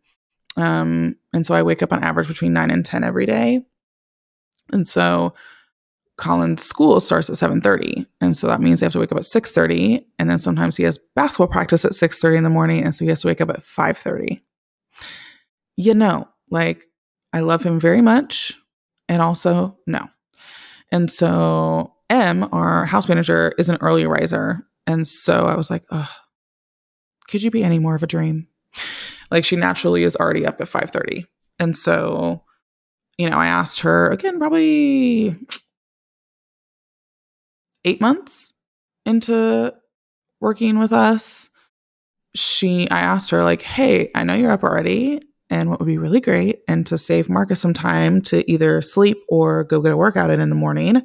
Um, 0.57 1.15
and 1.33 1.47
so 1.47 1.55
I 1.55 1.63
wake 1.63 1.85
up 1.85 1.93
on 1.93 2.03
average 2.03 2.27
between 2.27 2.53
9 2.53 2.73
and 2.73 2.85
10 2.85 3.05
every 3.05 3.27
day. 3.27 3.61
And 4.73 4.89
so 4.89 5.35
Colin's 6.17 6.65
school 6.65 7.01
starts 7.01 7.31
at 7.31 7.37
7:30. 7.37 8.07
And 8.21 8.37
so 8.37 8.49
that 8.49 8.61
means 8.61 8.81
they 8.81 8.87
have 8.87 8.93
to 8.95 8.99
wake 8.99 9.13
up 9.13 9.19
at 9.19 9.25
6:30 9.25 10.05
and 10.19 10.29
then 10.29 10.39
sometimes 10.41 10.77
he 10.77 10.83
has 10.83 10.99
basketball 11.15 11.47
practice 11.47 11.85
at 11.85 11.95
6:30 11.95 12.39
in 12.39 12.45
the 12.45 12.51
morning 12.51 12.83
and 12.83 12.93
so 12.93 13.05
he 13.05 13.09
has 13.11 13.21
to 13.21 13.29
wake 13.29 13.41
up 13.41 13.51
at 13.51 13.63
5:30. 13.63 14.43
You 15.77 15.95
know, 15.95 16.27
like 16.51 16.87
I 17.33 17.39
love 17.39 17.63
him 17.63 17.79
very 17.79 18.03
much 18.03 18.59
and 19.09 19.23
also 19.23 19.79
no. 19.87 20.09
And 20.95 21.11
so 21.11 21.93
M, 22.09 22.49
our 22.53 22.85
house 22.85 23.09
manager, 23.09 23.53
is 23.59 23.69
an 23.69 23.79
early 23.81 24.07
riser. 24.07 24.65
And 24.87 25.05
so 25.05 25.47
I 25.47 25.57
was 25.57 25.69
like, 25.69 25.83
oh, 25.91 26.09
could 27.27 27.43
you 27.43 27.51
be 27.51 27.65
any 27.65 27.81
more 27.81 27.97
of 27.97 28.05
a 28.05 28.07
dream? 28.07 28.47
Like 29.29 29.45
she 29.45 29.57
naturally 29.57 30.05
is 30.05 30.15
already 30.15 30.47
up 30.47 30.61
at 30.61 30.69
5:30. 30.69 31.25
And 31.59 31.77
so, 31.77 32.45
you 33.19 33.29
know, 33.29 33.37
I 33.37 33.49
asked 33.49 33.81
her 33.81 34.09
again, 34.09 34.39
probably 34.39 35.37
eight 37.85 38.01
months 38.01 38.55
into 39.05 39.75
working 40.41 40.79
with 40.79 40.93
us. 40.93 41.51
She 42.37 42.89
I 42.89 43.01
asked 43.01 43.31
her, 43.31 43.43
like, 43.43 43.63
hey, 43.63 44.13
I 44.15 44.23
know 44.23 44.35
you're 44.35 44.53
up 44.53 44.63
already. 44.63 45.23
And 45.55 45.71
what 45.71 45.79
would 45.79 45.87
be 45.87 45.99
really 45.99 46.21
great, 46.21 46.63
and 46.67 46.85
to 46.87 46.99
save 46.99 47.29
Marcus 47.29 47.61
some 47.61 47.75
time 47.75 48.21
to 48.23 48.51
either 48.51 48.83
sleep 48.83 49.19
or 49.29 49.63
go 49.63 49.81
get 49.81 49.93
a 49.93 49.97
workout 49.97 50.31
in 50.31 50.41
in 50.41 50.49
the 50.49 50.57
morning, 50.57 51.03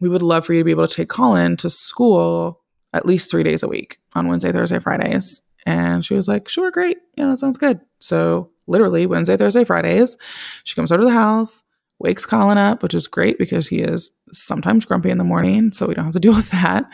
we 0.00 0.08
would 0.08 0.22
love 0.22 0.46
for 0.46 0.54
you 0.54 0.60
to 0.60 0.64
be 0.64 0.70
able 0.70 0.88
to 0.88 0.94
take 0.94 1.10
Colin 1.10 1.54
to 1.58 1.68
school 1.68 2.62
at 2.94 3.04
least 3.04 3.30
three 3.30 3.42
days 3.42 3.62
a 3.62 3.68
week 3.68 3.98
on 4.14 4.28
Wednesday, 4.28 4.50
Thursday, 4.50 4.78
Fridays. 4.78 5.42
And 5.66 6.02
she 6.02 6.14
was 6.14 6.26
like, 6.26 6.48
sure, 6.48 6.70
great. 6.70 6.96
Yeah, 7.16 7.26
that 7.26 7.36
sounds 7.36 7.58
good. 7.58 7.80
So 8.00 8.48
literally 8.66 9.04
Wednesday, 9.04 9.36
Thursday, 9.36 9.62
Fridays, 9.62 10.16
she 10.64 10.74
comes 10.74 10.90
over 10.90 11.02
to 11.02 11.08
the 11.08 11.12
house, 11.12 11.64
wakes 11.98 12.24
Colin 12.24 12.56
up, 12.56 12.82
which 12.82 12.94
is 12.94 13.06
great 13.08 13.36
because 13.36 13.68
he 13.68 13.80
is 13.80 14.10
sometimes 14.32 14.84
grumpy 14.84 15.10
in 15.10 15.18
the 15.18 15.24
morning. 15.24 15.72
So 15.72 15.86
we 15.86 15.94
don't 15.94 16.04
have 16.04 16.14
to 16.14 16.20
deal 16.20 16.34
with 16.34 16.50
that 16.50 16.84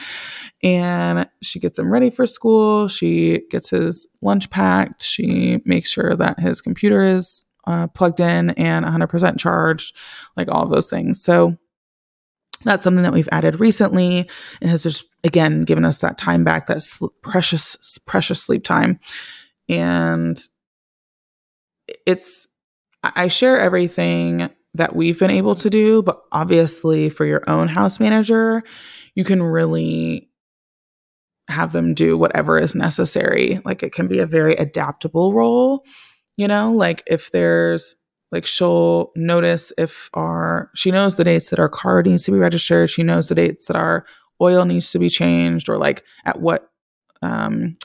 and 0.64 1.28
she 1.42 1.60
gets 1.60 1.78
him 1.78 1.92
ready 1.92 2.08
for 2.08 2.26
school. 2.26 2.88
She 2.88 3.42
gets 3.50 3.68
his 3.68 4.08
lunch 4.22 4.48
packed. 4.48 5.02
She 5.02 5.60
makes 5.66 5.90
sure 5.90 6.16
that 6.16 6.40
his 6.40 6.62
computer 6.62 7.02
is 7.02 7.44
uh, 7.66 7.86
plugged 7.88 8.18
in 8.18 8.50
and 8.50 8.86
100% 8.86 9.38
charged, 9.38 9.94
like 10.38 10.50
all 10.50 10.62
of 10.62 10.70
those 10.70 10.88
things. 10.88 11.22
So 11.22 11.58
that's 12.62 12.82
something 12.82 13.02
that 13.02 13.12
we've 13.12 13.28
added 13.30 13.60
recently 13.60 14.28
and 14.62 14.70
has 14.70 14.82
just 14.82 15.04
again 15.22 15.64
given 15.64 15.84
us 15.84 15.98
that 15.98 16.16
time 16.16 16.44
back, 16.44 16.66
that 16.68 16.82
sl- 16.82 17.08
precious, 17.22 17.98
precious 18.06 18.40
sleep 18.40 18.64
time. 18.64 19.00
And 19.68 20.40
it's, 22.06 22.46
I 23.02 23.28
share 23.28 23.60
everything 23.60 24.48
that 24.74 24.96
we've 24.96 25.18
been 25.18 25.30
able 25.30 25.54
to 25.54 25.70
do, 25.70 26.02
but 26.02 26.22
obviously 26.32 27.08
for 27.08 27.24
your 27.24 27.48
own 27.48 27.68
house 27.68 28.00
manager, 28.00 28.62
you 29.14 29.24
can 29.24 29.42
really 29.42 30.28
have 31.48 31.72
them 31.72 31.94
do 31.94 32.16
whatever 32.16 32.58
is 32.58 32.74
necessary. 32.74 33.60
Like 33.64 33.82
it 33.82 33.92
can 33.92 34.08
be 34.08 34.18
a 34.18 34.26
very 34.26 34.54
adaptable 34.56 35.32
role, 35.32 35.84
you 36.36 36.48
know, 36.48 36.72
like 36.72 37.02
if 37.06 37.30
there's 37.30 37.94
like 38.32 38.46
she'll 38.46 39.12
notice 39.14 39.72
if 39.78 40.10
our 40.14 40.70
she 40.74 40.90
knows 40.90 41.16
the 41.16 41.24
dates 41.24 41.50
that 41.50 41.60
our 41.60 41.68
car 41.68 42.02
needs 42.02 42.24
to 42.24 42.32
be 42.32 42.38
registered, 42.38 42.90
she 42.90 43.02
knows 43.02 43.28
the 43.28 43.34
dates 43.34 43.66
that 43.66 43.76
our 43.76 44.04
oil 44.40 44.64
needs 44.64 44.90
to 44.90 44.98
be 44.98 45.08
changed 45.08 45.68
or 45.68 45.78
like 45.78 46.02
at 46.24 46.40
what 46.40 46.70
um 47.22 47.76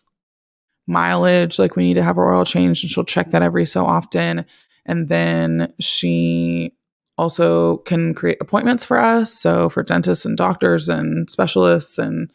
mileage 0.88 1.60
like 1.60 1.76
we 1.76 1.84
need 1.84 1.94
to 1.94 2.04
have 2.04 2.18
our 2.18 2.34
oil 2.34 2.44
changed 2.44 2.84
and 2.84 2.90
she'll 2.90 3.04
check 3.04 3.30
that 3.30 3.44
every 3.44 3.66
so 3.66 3.86
often. 3.86 4.44
And 4.86 5.08
then 5.08 5.72
she 5.80 6.74
also 7.20 7.78
can 7.80 8.14
create 8.14 8.38
appointments 8.40 8.86
for 8.86 8.98
us 8.98 9.34
so 9.34 9.68
for 9.68 9.84
dentists 9.84 10.26
and 10.26 10.38
doctors 10.38 10.88
and 10.88 11.30
specialists 11.30 11.98
and 11.98 12.32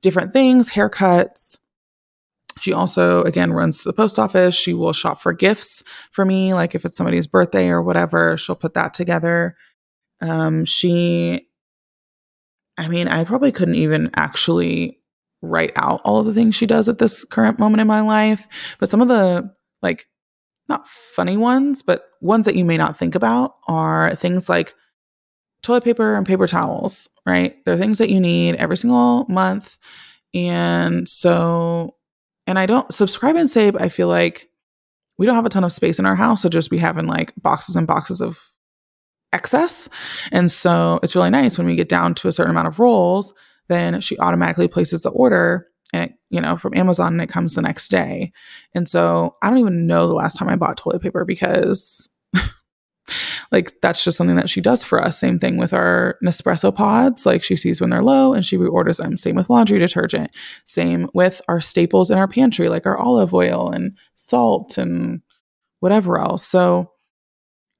different 0.00 0.32
things, 0.32 0.70
haircuts. 0.70 1.58
She 2.60 2.72
also, 2.72 3.22
again, 3.24 3.52
runs 3.52 3.82
the 3.82 3.92
post 3.92 4.18
office. 4.18 4.54
She 4.54 4.72
will 4.72 4.92
shop 4.92 5.20
for 5.20 5.32
gifts 5.32 5.82
for 6.10 6.24
me, 6.24 6.54
like 6.54 6.74
if 6.74 6.84
it's 6.84 6.96
somebody's 6.96 7.26
birthday 7.26 7.68
or 7.68 7.82
whatever, 7.82 8.36
she'll 8.36 8.56
put 8.56 8.74
that 8.74 8.94
together. 8.94 9.56
Um, 10.20 10.64
she, 10.64 11.48
I 12.78 12.88
mean, 12.88 13.08
I 13.08 13.24
probably 13.24 13.52
couldn't 13.52 13.74
even 13.74 14.10
actually 14.16 14.98
write 15.42 15.72
out 15.76 16.00
all 16.04 16.20
of 16.20 16.26
the 16.26 16.34
things 16.34 16.54
she 16.54 16.66
does 16.66 16.88
at 16.88 16.98
this 16.98 17.24
current 17.24 17.58
moment 17.58 17.80
in 17.80 17.86
my 17.86 18.00
life, 18.00 18.46
but 18.78 18.88
some 18.88 19.02
of 19.02 19.08
the 19.08 19.52
like 19.82 20.06
not 20.72 20.88
funny 20.88 21.36
ones, 21.36 21.82
but 21.82 22.06
ones 22.20 22.46
that 22.46 22.56
you 22.56 22.64
may 22.64 22.76
not 22.76 22.96
think 22.96 23.14
about 23.14 23.56
are 23.68 24.14
things 24.16 24.48
like 24.48 24.74
toilet 25.62 25.84
paper 25.84 26.16
and 26.16 26.26
paper 26.26 26.46
towels, 26.46 27.08
right? 27.26 27.56
They're 27.64 27.78
things 27.78 27.98
that 27.98 28.10
you 28.10 28.20
need 28.20 28.56
every 28.56 28.76
single 28.76 29.26
month. 29.28 29.78
And 30.34 31.08
so, 31.08 31.96
and 32.46 32.58
I 32.58 32.66
don't 32.66 32.92
subscribe 32.92 33.36
and 33.36 33.50
save. 33.50 33.76
I 33.76 33.88
feel 33.88 34.08
like 34.08 34.48
we 35.18 35.26
don't 35.26 35.36
have 35.36 35.46
a 35.46 35.50
ton 35.50 35.64
of 35.64 35.72
space 35.72 35.98
in 35.98 36.06
our 36.06 36.16
house. 36.16 36.42
So 36.42 36.48
just 36.48 36.70
be 36.70 36.78
having 36.78 37.06
like 37.06 37.32
boxes 37.40 37.76
and 37.76 37.86
boxes 37.86 38.20
of 38.20 38.40
excess. 39.32 39.88
And 40.32 40.50
so 40.50 40.98
it's 41.02 41.14
really 41.14 41.30
nice 41.30 41.58
when 41.58 41.66
we 41.66 41.76
get 41.76 41.88
down 41.88 42.14
to 42.16 42.28
a 42.28 42.32
certain 42.32 42.50
amount 42.50 42.68
of 42.68 42.78
rolls, 42.78 43.34
then 43.68 44.00
she 44.00 44.18
automatically 44.18 44.68
places 44.68 45.02
the 45.02 45.10
order 45.10 45.68
and 45.92 46.04
it, 46.04 46.14
you 46.30 46.40
know, 46.40 46.56
from 46.56 46.74
Amazon 46.74 47.14
and 47.14 47.22
it 47.22 47.28
comes 47.28 47.54
the 47.54 47.62
next 47.62 47.90
day. 47.90 48.32
And 48.74 48.88
so 48.88 49.36
I 49.42 49.50
don't 49.50 49.58
even 49.58 49.86
know 49.86 50.06
the 50.06 50.14
last 50.14 50.34
time 50.36 50.48
I 50.48 50.56
bought 50.56 50.76
toilet 50.76 51.02
paper 51.02 51.24
because 51.24 52.08
like 53.52 53.80
that's 53.82 54.02
just 54.02 54.16
something 54.16 54.36
that 54.36 54.50
she 54.50 54.60
does 54.60 54.82
for 54.82 55.02
us. 55.02 55.18
Same 55.18 55.38
thing 55.38 55.56
with 55.56 55.72
our 55.72 56.16
Nespresso 56.24 56.74
pods. 56.74 57.26
Like 57.26 57.42
she 57.42 57.56
sees 57.56 57.80
when 57.80 57.90
they're 57.90 58.02
low 58.02 58.32
and 58.32 58.44
she 58.44 58.56
reorders 58.56 59.00
them. 59.00 59.16
Same 59.16 59.36
with 59.36 59.50
laundry 59.50 59.78
detergent. 59.78 60.30
Same 60.64 61.08
with 61.12 61.42
our 61.48 61.60
staples 61.60 62.10
in 62.10 62.18
our 62.18 62.28
pantry, 62.28 62.68
like 62.68 62.86
our 62.86 62.96
olive 62.96 63.34
oil 63.34 63.70
and 63.70 63.96
salt 64.14 64.78
and 64.78 65.20
whatever 65.80 66.18
else. 66.18 66.46
So 66.46 66.92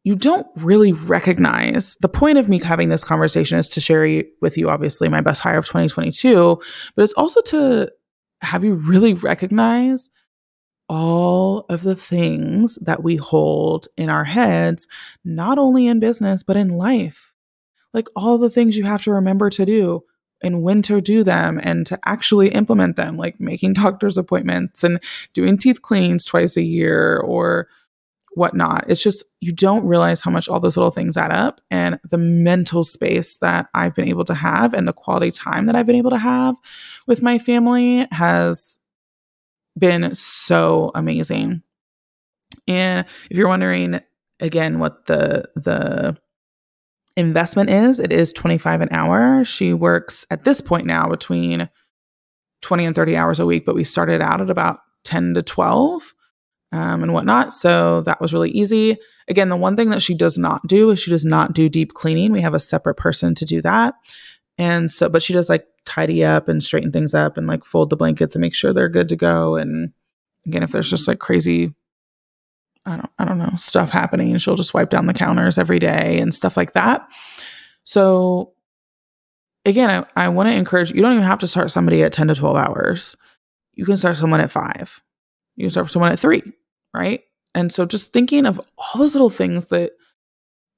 you 0.05 0.17
don't 0.17 0.47
really 0.57 0.93
recognize 0.93 1.97
the 2.01 2.09
point 2.09 2.37
of 2.37 2.49
me 2.49 2.59
having 2.59 2.89
this 2.89 3.05
conversation 3.05 3.59
is 3.59 3.69
to 3.71 3.81
share 3.81 4.25
with 4.41 4.59
you, 4.59 4.69
obviously, 4.69 5.09
my 5.09 5.21
best 5.21 5.41
hire 5.41 5.59
of 5.59 5.67
2022, 5.67 6.61
but 6.97 7.03
it's 7.03 7.13
also 7.13 7.41
to 7.43 7.89
have 8.43 8.65
you 8.65 8.75
really 8.75 9.15
recognized 9.15 10.11
all 10.89 11.65
of 11.71 11.83
the 11.83 11.97
things 11.97 12.77
that 12.83 13.03
we 13.03 13.17
hold 13.17 13.89
in 13.97 14.11
our 14.11 14.25
heads, 14.25 14.87
not 15.25 15.59
only 15.59 15.87
in 15.87 16.01
business, 16.01 16.43
but 16.43 16.57
in 16.57 16.69
life. 16.69 17.33
Like 17.95 18.09
all 18.15 18.37
the 18.37 18.51
things 18.51 18.77
you 18.77 18.85
have 18.85 19.03
to 19.05 19.13
remember 19.13 19.49
to 19.51 19.65
do 19.65 20.05
and 20.43 20.63
when 20.63 20.83
to 20.83 21.01
do 21.01 21.23
them 21.23 21.61
and 21.63 21.87
to 21.87 21.99
actually 22.05 22.49
implement 22.49 22.97
them, 22.97 23.17
like 23.17 23.41
making 23.41 23.73
doctor's 23.75 24.19
appointments 24.19 24.85
and 24.85 25.01
doing 25.33 25.57
teeth 25.57 25.81
cleans 25.81 26.25
twice 26.25 26.57
a 26.57 26.63
year 26.63 27.19
or 27.19 27.69
whatnot. 28.35 28.85
It's 28.89 29.03
just 29.03 29.25
you 29.41 29.53
don't 29.53 29.85
realize 29.85 30.21
how 30.21 30.31
much 30.31 30.49
all 30.49 30.61
those 30.61 30.77
little 30.77 30.91
things 30.91 31.17
add 31.17 31.33
up 31.33 31.61
and 31.71 31.99
the 32.09 32.19
mental 32.19 32.85
space 32.85 33.37
that 33.39 33.69
I've 33.75 33.95
been 33.95 34.09
able 34.09 34.25
to 34.25 34.35
have 34.35 34.75
and 34.75 34.89
the 34.89 34.93
quality 34.93 35.31
time 35.31 35.67
that 35.67 35.75
I've 35.75 35.87
been 35.87 35.97
able 35.97 36.11
to 36.11 36.19
have 36.19 36.57
with 37.07 37.23
my 37.23 37.39
family 37.39 38.07
has 38.11 38.79
been 39.79 40.15
so 40.15 40.91
amazing. 40.95 41.63
And 42.67 43.07
if 43.31 43.37
you're 43.37 43.49
wondering 43.49 44.01
again 44.41 44.79
what 44.79 45.07
the 45.07 45.45
the 45.57 46.17
investment 47.17 47.71
is, 47.71 47.99
it 47.99 48.13
is 48.13 48.33
25 48.33 48.81
an 48.81 48.89
hour. 48.91 49.45
She 49.45 49.75
works 49.75 50.27
at 50.31 50.45
this 50.45 50.61
point 50.61 50.87
now 50.87 51.09
between 51.09 51.69
20 52.63 52.85
and 52.87 52.97
30 52.97 53.17
hours 53.17 53.39
a 53.41 53.47
week, 53.47 53.67
but 53.67 53.75
we 53.75 53.85
started 53.85 54.23
out 54.23 54.41
at 54.41 54.49
about 54.49 54.81
10 55.05 55.35
to 55.35 55.43
12 55.43 56.15
um, 56.73 57.03
and 57.03 57.13
whatnot. 57.13 57.53
So 57.53 58.01
that 58.03 58.21
was 58.21 58.33
really 58.33 58.51
easy. 58.51 58.97
Again, 59.29 59.51
the 59.51 59.57
one 59.57 59.77
thing 59.77 59.91
that 59.91 60.03
she 60.03 60.15
does 60.15 60.39
not 60.39 60.67
do 60.67 60.91
is 60.91 60.99
she 60.99 61.11
does 61.11 61.25
not 61.25 61.53
do 61.53 61.69
deep 61.69 61.93
cleaning. 61.95 62.33
We 62.33 62.41
have 62.41 62.55
a 62.55 62.61
separate 62.61 62.97
person 62.97 63.35
to 63.37 63.45
do 63.45 63.61
that. 63.63 63.95
And 64.59 64.91
so, 64.91 65.09
but 65.09 65.23
she 65.23 65.33
does 65.33 65.49
like 65.49 65.67
tidy 65.85 66.25
up 66.25 66.49
and 66.49 66.63
straighten 66.63 66.93
things 66.93 67.15
up 67.15 67.37
and 67.37 67.47
like 67.47 67.65
fold 67.65 67.91
the 67.91 67.97
blankets 67.97 68.35
and 68.35 68.41
make 68.41 68.55
sure 68.55 68.73
they're 68.73 68.89
good 68.89 69.09
to 69.11 69.17
go. 69.17 69.57
And 69.57 69.93
again, 70.47 70.63
if 70.63 70.71
there's 70.71 70.91
just 70.91 71.09
like 71.09 71.19
crazy, 71.19 71.75
I 72.85 72.97
don't, 72.97 73.11
I 73.19 73.25
don't 73.25 73.39
know, 73.39 73.53
stuff 73.57 73.91
happening, 73.91 74.37
she'll 74.39 74.57
just 74.57 74.75
wipe 74.75 74.91
down 74.91 75.07
the 75.07 75.15
counters 75.15 75.59
every 75.59 75.79
day 75.79 76.19
and 76.19 76.35
stuff 76.35 76.57
like 76.57 76.73
that. 76.73 77.07
So 77.85 78.55
again, 79.65 80.05
I, 80.17 80.25
I 80.25 80.29
want 80.29 80.49
to 80.49 80.55
encourage 80.55 80.91
you 80.91 81.03
don't 81.03 81.13
even 81.13 81.25
have 81.25 81.39
to 81.41 81.49
start 81.49 81.71
somebody 81.71 82.03
at 82.03 82.13
10 82.13 82.29
to 82.29 82.35
12 82.35 82.57
hours. 82.57 83.17
You 83.75 83.85
can 83.85 83.97
start 83.97 84.17
someone 84.17 84.41
at 84.41 84.51
five. 84.51 85.03
You 85.57 85.65
can 85.65 85.71
start 85.71 85.91
someone 85.91 86.13
at 86.13 86.19
three 86.19 86.43
right? 86.95 87.21
And 87.55 87.73
so 87.73 87.85
just 87.85 88.13
thinking 88.13 88.47
of 88.47 88.59
all 88.77 88.99
those 88.99 89.15
little 89.15 89.31
things 89.31 89.69
that 89.69 89.93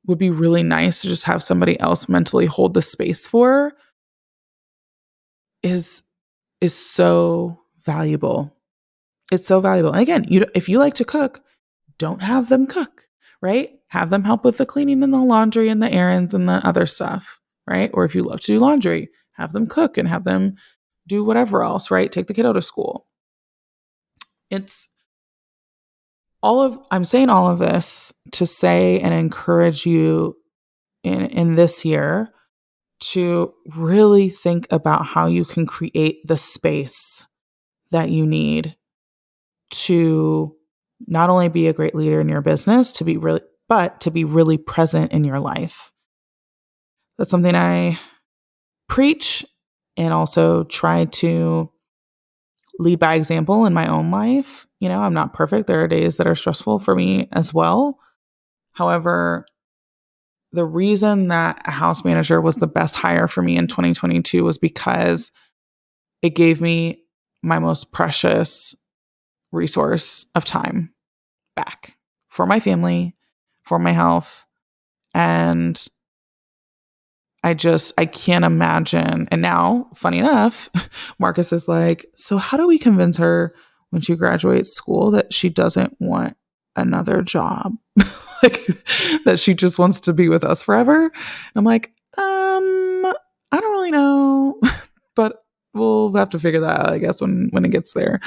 would 0.06 0.18
be 0.18 0.30
really 0.30 0.62
nice 0.62 1.00
to 1.00 1.08
just 1.08 1.24
have 1.24 1.42
somebody 1.42 1.78
else 1.80 2.08
mentally 2.08 2.46
hold 2.46 2.74
the 2.74 2.82
space 2.82 3.26
for 3.26 3.72
is 5.62 6.02
is 6.60 6.74
so 6.74 7.58
valuable. 7.82 8.54
It's 9.32 9.46
so 9.46 9.60
valuable. 9.60 9.92
And 9.92 10.02
again, 10.02 10.24
you 10.28 10.44
if 10.54 10.68
you 10.68 10.78
like 10.78 10.94
to 10.94 11.04
cook, 11.04 11.40
don't 11.98 12.22
have 12.22 12.48
them 12.48 12.66
cook, 12.66 13.08
right? 13.40 13.70
Have 13.88 14.10
them 14.10 14.24
help 14.24 14.44
with 14.44 14.58
the 14.58 14.66
cleaning 14.66 15.02
and 15.02 15.12
the 15.12 15.18
laundry 15.18 15.68
and 15.68 15.82
the 15.82 15.90
errands 15.90 16.34
and 16.34 16.48
the 16.48 16.66
other 16.66 16.86
stuff, 16.86 17.40
right? 17.66 17.90
Or 17.94 18.04
if 18.04 18.14
you 18.14 18.22
love 18.22 18.40
to 18.42 18.46
do 18.46 18.58
laundry, 18.58 19.08
have 19.32 19.52
them 19.52 19.66
cook 19.66 19.96
and 19.96 20.08
have 20.08 20.24
them 20.24 20.56
do 21.06 21.24
whatever 21.24 21.62
else, 21.62 21.90
right? 21.90 22.10
Take 22.10 22.26
the 22.26 22.34
kiddo 22.34 22.52
to 22.52 22.62
school. 22.62 23.06
It's 24.50 24.88
all 26.44 26.60
of 26.60 26.78
I'm 26.90 27.06
saying 27.06 27.30
all 27.30 27.48
of 27.48 27.58
this 27.58 28.12
to 28.32 28.44
say 28.44 29.00
and 29.00 29.14
encourage 29.14 29.86
you 29.86 30.36
in 31.02 31.22
in 31.22 31.54
this 31.54 31.86
year 31.86 32.34
to 33.00 33.54
really 33.74 34.28
think 34.28 34.66
about 34.70 35.06
how 35.06 35.26
you 35.26 35.46
can 35.46 35.64
create 35.64 36.20
the 36.26 36.36
space 36.36 37.24
that 37.92 38.10
you 38.10 38.26
need 38.26 38.76
to 39.70 40.54
not 41.06 41.30
only 41.30 41.48
be 41.48 41.66
a 41.66 41.72
great 41.72 41.94
leader 41.94 42.20
in 42.20 42.28
your 42.28 42.42
business 42.42 42.92
to 42.92 43.04
be 43.04 43.16
really 43.16 43.40
but 43.66 44.02
to 44.02 44.10
be 44.10 44.24
really 44.24 44.58
present 44.58 45.12
in 45.12 45.24
your 45.24 45.40
life. 45.40 45.92
That's 47.16 47.30
something 47.30 47.56
I 47.56 47.98
preach 48.86 49.46
and 49.96 50.12
also 50.12 50.64
try 50.64 51.06
to 51.06 51.70
lead 52.78 52.98
by 52.98 53.14
example 53.14 53.66
in 53.66 53.74
my 53.74 53.86
own 53.86 54.10
life. 54.10 54.66
You 54.80 54.88
know, 54.88 55.00
I'm 55.00 55.14
not 55.14 55.32
perfect. 55.32 55.66
There 55.66 55.82
are 55.82 55.88
days 55.88 56.16
that 56.16 56.26
are 56.26 56.34
stressful 56.34 56.80
for 56.80 56.94
me 56.94 57.28
as 57.32 57.54
well. 57.54 57.98
However, 58.72 59.46
the 60.52 60.64
reason 60.64 61.28
that 61.28 61.62
a 61.64 61.70
house 61.70 62.04
manager 62.04 62.40
was 62.40 62.56
the 62.56 62.66
best 62.66 62.96
hire 62.96 63.26
for 63.26 63.42
me 63.42 63.56
in 63.56 63.66
2022 63.66 64.44
was 64.44 64.58
because 64.58 65.32
it 66.22 66.30
gave 66.30 66.60
me 66.60 67.02
my 67.42 67.58
most 67.58 67.92
precious 67.92 68.74
resource 69.52 70.26
of 70.34 70.44
time 70.44 70.92
back 71.56 71.96
for 72.28 72.46
my 72.46 72.60
family, 72.60 73.14
for 73.62 73.78
my 73.78 73.92
health. 73.92 74.46
And 75.12 75.86
I 77.44 77.52
just, 77.52 77.92
I 77.98 78.06
can't 78.06 78.44
imagine. 78.44 79.28
And 79.30 79.42
now, 79.42 79.90
funny 79.94 80.18
enough, 80.18 80.70
Marcus 81.18 81.52
is 81.52 81.68
like, 81.68 82.06
So, 82.16 82.38
how 82.38 82.56
do 82.56 82.66
we 82.66 82.78
convince 82.78 83.18
her 83.18 83.54
when 83.90 84.00
she 84.00 84.16
graduates 84.16 84.74
school 84.74 85.10
that 85.10 85.32
she 85.32 85.50
doesn't 85.50 85.94
want 86.00 86.38
another 86.74 87.20
job? 87.20 87.74
like, 88.42 88.66
that 89.26 89.38
she 89.38 89.52
just 89.52 89.78
wants 89.78 90.00
to 90.00 90.14
be 90.14 90.30
with 90.30 90.42
us 90.42 90.62
forever? 90.62 91.12
I'm 91.54 91.64
like, 91.64 91.92
Um, 92.16 93.12
I 93.52 93.60
don't 93.60 93.72
really 93.72 93.90
know, 93.90 94.58
but 95.14 95.44
we'll 95.74 96.14
have 96.14 96.30
to 96.30 96.38
figure 96.38 96.60
that 96.60 96.80
out, 96.80 96.92
I 96.94 96.98
guess, 96.98 97.20
when, 97.20 97.48
when 97.50 97.66
it 97.66 97.72
gets 97.72 97.92
there. 97.92 98.20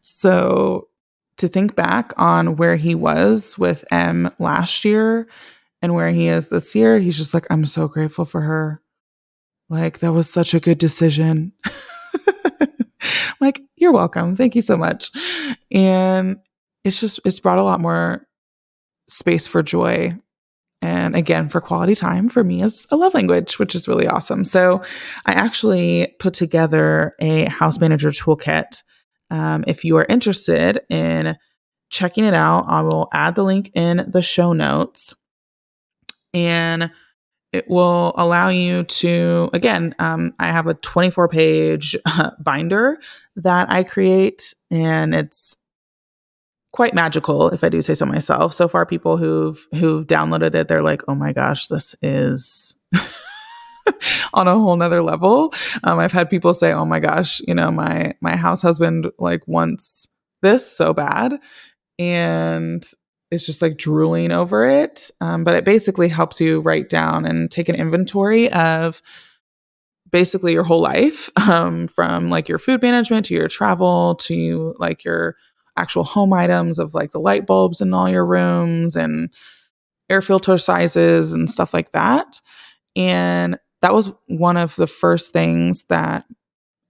So, 0.00 0.88
to 1.36 1.46
think 1.46 1.76
back 1.76 2.14
on 2.16 2.56
where 2.56 2.76
he 2.76 2.94
was 2.94 3.58
with 3.58 3.84
M 3.90 4.30
last 4.38 4.86
year 4.86 5.28
and 5.82 5.94
where 5.94 6.10
he 6.10 6.28
is 6.28 6.48
this 6.48 6.74
year, 6.74 7.00
he's 7.00 7.16
just 7.16 7.34
like, 7.34 7.46
I'm 7.50 7.66
so 7.66 7.88
grateful 7.88 8.24
for 8.24 8.40
her. 8.40 8.80
Like, 9.68 9.98
that 9.98 10.12
was 10.12 10.30
such 10.30 10.54
a 10.54 10.60
good 10.60 10.78
decision. 10.78 11.52
like, 13.40 13.60
you're 13.76 13.92
welcome. 13.92 14.36
Thank 14.36 14.54
you 14.54 14.62
so 14.62 14.76
much. 14.76 15.10
And 15.72 16.36
it's 16.84 17.00
just, 17.00 17.18
it's 17.24 17.40
brought 17.40 17.58
a 17.58 17.64
lot 17.64 17.80
more 17.80 18.26
space 19.08 19.48
for 19.48 19.62
joy. 19.62 20.12
And 20.80 21.16
again, 21.16 21.48
for 21.48 21.60
quality 21.60 21.94
time 21.94 22.28
for 22.28 22.44
me 22.44 22.62
as 22.62 22.86
a 22.90 22.96
love 22.96 23.14
language, 23.14 23.58
which 23.58 23.74
is 23.74 23.88
really 23.88 24.06
awesome. 24.06 24.44
So 24.44 24.82
I 25.26 25.32
actually 25.32 26.14
put 26.20 26.34
together 26.34 27.14
a 27.20 27.46
house 27.46 27.80
manager 27.80 28.10
toolkit. 28.10 28.82
Um, 29.30 29.64
if 29.66 29.84
you 29.84 29.96
are 29.96 30.06
interested 30.08 30.80
in 30.88 31.36
checking 31.90 32.24
it 32.24 32.34
out, 32.34 32.66
I 32.68 32.82
will 32.82 33.08
add 33.12 33.34
the 33.34 33.44
link 33.44 33.70
in 33.74 34.04
the 34.08 34.22
show 34.22 34.52
notes 34.52 35.14
and 36.34 36.90
it 37.52 37.68
will 37.68 38.14
allow 38.16 38.48
you 38.48 38.82
to 38.84 39.50
again 39.52 39.94
um, 39.98 40.32
i 40.38 40.50
have 40.50 40.66
a 40.66 40.74
24 40.74 41.28
page 41.28 41.96
uh, 42.06 42.30
binder 42.40 42.98
that 43.36 43.70
i 43.70 43.82
create 43.82 44.54
and 44.70 45.14
it's 45.14 45.56
quite 46.72 46.94
magical 46.94 47.48
if 47.50 47.62
i 47.62 47.68
do 47.68 47.82
say 47.82 47.94
so 47.94 48.06
myself. 48.06 48.54
So 48.54 48.66
far 48.66 48.86
people 48.86 49.18
who've 49.18 49.66
who've 49.72 50.06
downloaded 50.06 50.54
it 50.54 50.68
they're 50.68 50.82
like 50.82 51.02
oh 51.06 51.14
my 51.14 51.32
gosh 51.32 51.66
this 51.66 51.94
is 52.00 52.76
on 54.32 54.48
a 54.48 54.54
whole 54.54 54.76
nother 54.76 55.02
level. 55.02 55.52
Um, 55.84 55.98
i've 55.98 56.12
had 56.12 56.30
people 56.30 56.54
say 56.54 56.72
oh 56.72 56.86
my 56.86 56.98
gosh 56.98 57.42
you 57.46 57.54
know 57.54 57.70
my 57.70 58.14
my 58.22 58.36
house 58.36 58.62
husband 58.62 59.10
like 59.18 59.46
wants 59.46 60.08
this 60.42 60.70
so 60.70 60.92
bad. 60.92 61.38
And 61.98 62.84
is 63.32 63.46
just 63.46 63.62
like 63.62 63.78
drooling 63.78 64.30
over 64.30 64.64
it. 64.64 65.10
Um, 65.20 65.42
but 65.42 65.54
it 65.54 65.64
basically 65.64 66.08
helps 66.08 66.40
you 66.40 66.60
write 66.60 66.90
down 66.90 67.24
and 67.24 67.50
take 67.50 67.70
an 67.70 67.74
inventory 67.74 68.52
of 68.52 69.00
basically 70.10 70.52
your 70.52 70.64
whole 70.64 70.82
life 70.82 71.30
um, 71.48 71.88
from 71.88 72.28
like 72.28 72.48
your 72.48 72.58
food 72.58 72.82
management 72.82 73.26
to 73.26 73.34
your 73.34 73.48
travel 73.48 74.16
to 74.16 74.74
like 74.78 75.02
your 75.02 75.36
actual 75.78 76.04
home 76.04 76.34
items 76.34 76.78
of 76.78 76.92
like 76.92 77.10
the 77.12 77.18
light 77.18 77.46
bulbs 77.46 77.80
in 77.80 77.94
all 77.94 78.08
your 78.08 78.26
rooms 78.26 78.94
and 78.94 79.30
air 80.10 80.20
filter 80.20 80.58
sizes 80.58 81.32
and 81.32 81.50
stuff 81.50 81.72
like 81.72 81.92
that. 81.92 82.38
And 82.94 83.58
that 83.80 83.94
was 83.94 84.12
one 84.26 84.58
of 84.58 84.76
the 84.76 84.86
first 84.86 85.32
things 85.32 85.84
that 85.88 86.26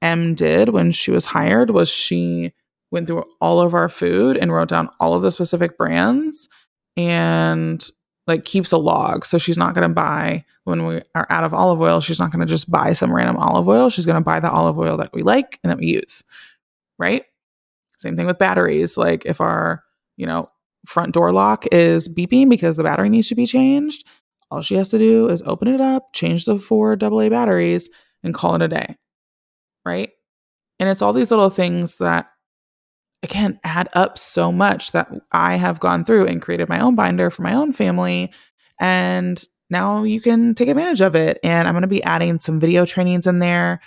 M 0.03 0.35
did 0.35 0.71
when 0.71 0.91
she 0.91 1.13
was 1.13 1.25
hired 1.25 1.71
was 1.71 1.89
she 1.89 2.53
went 2.93 3.09
through 3.09 3.25
all 3.41 3.61
of 3.61 3.75
our 3.75 3.89
food 3.89 4.37
and 4.37 4.53
wrote 4.53 4.69
down 4.69 4.89
all 5.01 5.15
of 5.15 5.23
the 5.23 5.33
specific 5.33 5.77
brands 5.77 6.49
and 6.97 7.91
like 8.27 8.45
keeps 8.45 8.71
a 8.71 8.79
log. 8.79 9.27
So 9.27 9.39
she's 9.39 9.59
not 9.59 9.75
going 9.75 9.89
to 9.89 9.95
buy 9.95 10.45
when 10.65 10.87
we 10.87 11.01
are 11.15 11.27
out 11.31 11.43
of 11.43 11.55
olive 11.55 11.81
oil, 11.81 12.01
she's 12.01 12.21
not 12.21 12.31
going 12.31 12.47
to 12.47 12.53
just 12.53 12.71
buy 12.71 12.93
some 12.93 13.13
random 13.13 13.37
olive 13.37 13.67
oil. 13.67 13.91
She's 13.91 14.07
going 14.07 14.17
to 14.17 14.25
buy 14.25 14.39
the 14.39 14.51
olive 14.51 14.79
oil 14.79 14.97
that 14.99 15.13
we 15.13 15.23
like 15.23 15.59
and 15.65 15.71
that 15.71 15.79
we 15.79 15.87
use. 15.87 16.23
Right? 16.99 17.25
Same 17.99 18.15
thing 18.15 18.27
with 18.27 18.39
batteries. 18.39 18.97
Like 18.97 19.27
if 19.27 19.41
our, 19.41 19.83
you 20.17 20.27
know, 20.27 20.51
front 20.87 21.15
door 21.15 21.33
lock 21.33 21.65
is 21.73 22.09
beeping 22.09 22.49
because 22.49 22.77
the 22.77 22.85
battery 22.85 23.09
needs 23.09 23.29
to 23.29 23.35
be 23.35 23.47
changed, 23.47 24.07
all 24.51 24.61
she 24.61 24.75
has 24.75 24.91
to 24.91 24.99
do 24.99 25.29
is 25.29 25.43
open 25.47 25.67
it 25.67 25.81
up, 25.81 26.13
change 26.13 26.45
the 26.45 26.59
four 26.59 26.93
AA 26.93 27.29
batteries 27.29 27.89
and 28.23 28.35
call 28.35 28.55
it 28.55 28.63
a 28.63 28.69
day. 28.69 28.97
Right? 29.85 30.11
And 30.79 30.89
it's 30.89 31.01
all 31.03 31.13
these 31.13 31.31
little 31.31 31.51
things 31.51 31.97
that 31.97 32.32
again 33.23 33.59
add 33.65 33.89
up 33.95 34.19
so 34.19 34.51
much 34.51 34.93
that 34.93 35.11
I 35.31 35.57
have 35.57 35.81
gone 35.81 36.05
through 36.05 36.27
and 36.27 36.43
created 36.43 36.69
my 36.69 36.81
own 36.81 36.95
binder 36.95 37.31
for 37.31 37.43
my 37.43 37.55
own 37.55 37.73
family. 37.73 38.33
And 38.81 39.43
now 39.71 40.03
you 40.03 40.21
can 40.21 40.55
take 40.55 40.69
advantage 40.69 41.01
of 41.01 41.15
it. 41.15 41.39
And 41.43 41.67
I'm 41.67 41.75
going 41.75 41.83
to 41.83 41.89
be 41.89 42.03
adding 42.03 42.39
some 42.39 42.61
video 42.61 42.85
trainings 42.85 43.27
in 43.27 43.39
there 43.39 43.81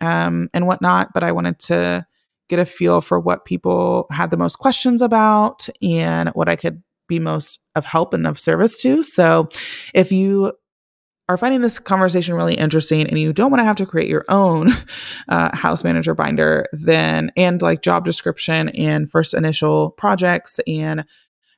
um, 0.00 0.48
and 0.54 0.66
whatnot. 0.66 1.12
But 1.12 1.24
I 1.24 1.32
wanted 1.32 1.58
to 1.60 2.06
get 2.48 2.58
a 2.58 2.64
feel 2.64 3.00
for 3.00 3.18
what 3.18 3.44
people 3.44 4.06
had 4.10 4.30
the 4.30 4.36
most 4.36 4.56
questions 4.56 5.02
about 5.02 5.68
and 5.82 6.28
what 6.30 6.48
I 6.48 6.56
could 6.56 6.82
be 7.08 7.18
most 7.18 7.60
of 7.74 7.84
help 7.84 8.14
and 8.14 8.26
of 8.26 8.38
service 8.38 8.80
to. 8.82 9.02
So 9.02 9.48
if 9.94 10.12
you 10.12 10.52
are 11.28 11.36
finding 11.36 11.60
this 11.60 11.78
conversation 11.78 12.34
really 12.34 12.54
interesting 12.54 13.06
and 13.06 13.18
you 13.18 13.32
don't 13.32 13.50
want 13.50 13.60
to 13.60 13.64
have 13.64 13.76
to 13.76 13.86
create 13.86 14.08
your 14.08 14.24
own 14.28 14.70
uh, 15.28 15.54
house 15.56 15.82
manager 15.82 16.14
binder, 16.14 16.66
then 16.72 17.32
and 17.36 17.62
like 17.62 17.82
job 17.82 18.04
description 18.04 18.68
and 18.70 19.10
first 19.10 19.34
initial 19.34 19.90
projects 19.90 20.60
and 20.66 21.04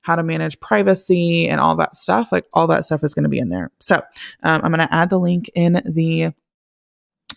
how 0.02 0.16
to 0.16 0.22
manage 0.22 0.58
privacy 0.60 1.46
and 1.46 1.60
all 1.60 1.76
that 1.76 1.94
stuff, 1.94 2.32
like 2.32 2.46
all 2.54 2.66
that 2.66 2.84
stuff 2.84 3.04
is 3.04 3.12
going 3.12 3.24
to 3.24 3.28
be 3.28 3.38
in 3.38 3.48
there. 3.48 3.70
So 3.80 3.96
um, 4.42 4.62
I'm 4.62 4.72
going 4.72 4.86
to 4.86 4.94
add 4.94 5.10
the 5.10 5.18
link 5.18 5.50
in 5.54 5.82
the 5.84 6.32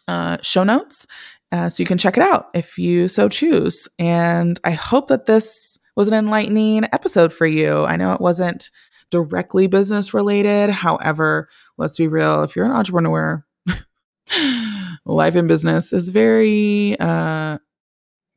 uh, 0.07 0.37
show 0.41 0.63
notes 0.63 1.05
uh, 1.51 1.67
so 1.67 1.81
you 1.81 1.87
can 1.87 1.97
check 1.97 2.17
it 2.17 2.23
out 2.23 2.49
if 2.53 2.77
you 2.77 3.07
so 3.07 3.27
choose. 3.27 3.89
And 3.99 4.59
I 4.63 4.71
hope 4.71 5.07
that 5.07 5.25
this 5.25 5.77
was 5.95 6.07
an 6.07 6.13
enlightening 6.13 6.85
episode 6.93 7.33
for 7.33 7.45
you. 7.45 7.83
I 7.83 7.97
know 7.97 8.13
it 8.13 8.21
wasn't 8.21 8.71
directly 9.11 9.67
business 9.67 10.13
related. 10.13 10.71
However, 10.71 11.49
let's 11.77 11.97
be 11.97 12.07
real 12.07 12.43
if 12.43 12.55
you're 12.55 12.65
an 12.65 12.71
entrepreneur, 12.71 13.45
life 15.05 15.35
and 15.35 15.47
business 15.47 15.93
is 15.93 16.09
very 16.09 16.97
uh, 16.99 17.59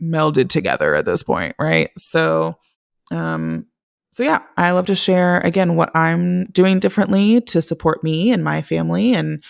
melded 0.03 0.51
together 0.51 0.95
at 0.95 1.07
this 1.07 1.23
point, 1.23 1.55
right? 1.59 1.91
So, 1.97 2.59
um, 3.11 3.67
so 4.13 4.23
yeah, 4.23 4.41
I 4.57 4.71
love 4.73 4.87
to 4.87 4.95
share 4.95 5.41
again 5.41 5.77
what 5.77 5.95
I'm 5.97 6.47
doing 6.47 6.79
differently 6.79 7.41
to 7.43 7.63
support 7.63 8.05
me 8.05 8.31
and 8.31 8.45
my 8.45 8.63
family 8.63 9.15
and 9.15 9.43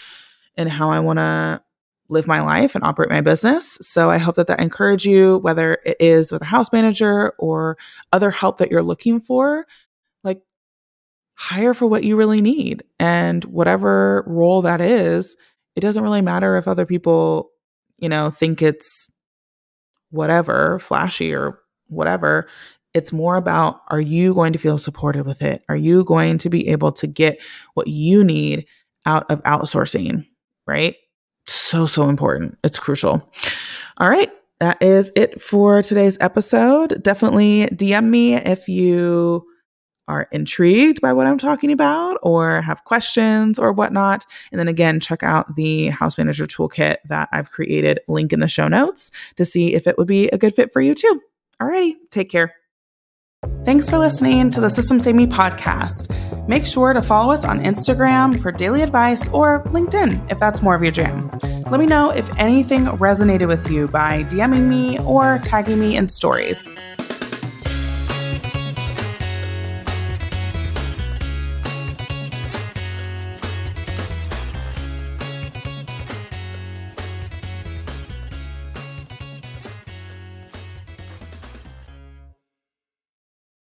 and 0.56 0.70
how 0.70 0.90
I 0.90 1.00
want 1.00 1.18
to 1.18 1.60
live 2.08 2.26
my 2.26 2.40
life 2.40 2.74
and 2.74 2.84
operate 2.84 3.10
my 3.10 3.20
business. 3.20 3.78
So 3.80 4.10
I 4.10 4.18
hope 4.18 4.36
that 4.36 4.46
that 4.46 4.60
encourage 4.60 5.04
you 5.06 5.38
whether 5.38 5.78
it 5.84 5.96
is 6.00 6.30
with 6.30 6.42
a 6.42 6.46
house 6.46 6.72
manager 6.72 7.32
or 7.38 7.76
other 8.12 8.30
help 8.30 8.58
that 8.58 8.70
you're 8.70 8.82
looking 8.82 9.20
for. 9.20 9.66
Hire 11.36 11.74
for 11.74 11.86
what 11.86 12.04
you 12.04 12.16
really 12.16 12.40
need 12.40 12.82
and 12.98 13.44
whatever 13.44 14.24
role 14.26 14.62
that 14.62 14.80
is, 14.80 15.36
it 15.76 15.80
doesn't 15.80 16.02
really 16.02 16.20
matter 16.20 16.56
if 16.56 16.68
other 16.68 16.86
people, 16.86 17.50
you 17.98 18.08
know, 18.08 18.30
think 18.30 18.62
it's 18.62 19.10
whatever, 20.10 20.78
flashy 20.78 21.34
or 21.34 21.58
whatever. 21.88 22.48
It's 22.94 23.12
more 23.12 23.36
about 23.36 23.80
are 23.88 24.00
you 24.00 24.32
going 24.34 24.52
to 24.52 24.58
feel 24.58 24.78
supported 24.78 25.26
with 25.26 25.42
it? 25.42 25.64
Are 25.68 25.76
you 25.76 26.04
going 26.04 26.38
to 26.38 26.48
be 26.48 26.68
able 26.68 26.92
to 26.92 27.06
get 27.08 27.40
what 27.74 27.88
you 27.88 28.22
need 28.22 28.66
out 29.04 29.28
of 29.30 29.42
outsourcing, 29.42 30.26
right? 30.66 30.94
So, 31.46 31.86
so 31.86 32.08
important. 32.08 32.56
It's 32.62 32.78
crucial. 32.78 33.32
All 33.98 34.08
right. 34.08 34.30
That 34.60 34.80
is 34.80 35.10
it 35.16 35.42
for 35.42 35.82
today's 35.82 36.16
episode. 36.20 37.02
Definitely 37.02 37.66
DM 37.72 38.08
me 38.08 38.36
if 38.36 38.68
you 38.68 39.44
are 40.08 40.28
intrigued 40.32 41.00
by 41.00 41.12
what 41.12 41.26
I'm 41.26 41.38
talking 41.38 41.72
about 41.72 42.18
or 42.22 42.62
have 42.62 42.84
questions 42.84 43.58
or 43.58 43.72
whatnot. 43.72 44.26
And 44.52 44.58
then 44.58 44.68
again, 44.68 45.00
check 45.00 45.22
out 45.22 45.56
the 45.56 45.88
house 45.88 46.18
manager 46.18 46.46
toolkit 46.46 46.96
that 47.06 47.28
I've 47.32 47.50
created, 47.50 48.00
link 48.08 48.32
in 48.32 48.40
the 48.40 48.48
show 48.48 48.68
notes 48.68 49.10
to 49.36 49.44
see 49.44 49.74
if 49.74 49.86
it 49.86 49.98
would 49.98 50.08
be 50.08 50.28
a 50.28 50.38
good 50.38 50.54
fit 50.54 50.72
for 50.72 50.80
you 50.80 50.94
too. 50.94 51.20
Alrighty, 51.60 51.94
take 52.10 52.30
care. 52.30 52.54
Thanks 53.64 53.88
for 53.88 53.98
listening 53.98 54.50
to 54.50 54.60
the 54.60 54.70
Systems 54.70 55.04
Saved 55.04 55.16
Me 55.16 55.26
podcast. 55.26 56.08
Make 56.48 56.66
sure 56.66 56.92
to 56.92 57.02
follow 57.02 57.32
us 57.32 57.44
on 57.44 57.60
Instagram 57.60 58.38
for 58.40 58.52
daily 58.52 58.82
advice 58.82 59.28
or 59.28 59.62
LinkedIn 59.64 60.30
if 60.30 60.38
that's 60.38 60.62
more 60.62 60.74
of 60.74 60.82
your 60.82 60.92
jam. 60.92 61.30
Let 61.70 61.80
me 61.80 61.86
know 61.86 62.10
if 62.10 62.28
anything 62.38 62.84
resonated 62.84 63.48
with 63.48 63.70
you 63.70 63.88
by 63.88 64.24
DMing 64.24 64.68
me 64.68 64.98
or 65.00 65.40
tagging 65.42 65.80
me 65.80 65.96
in 65.96 66.08
stories. 66.08 66.74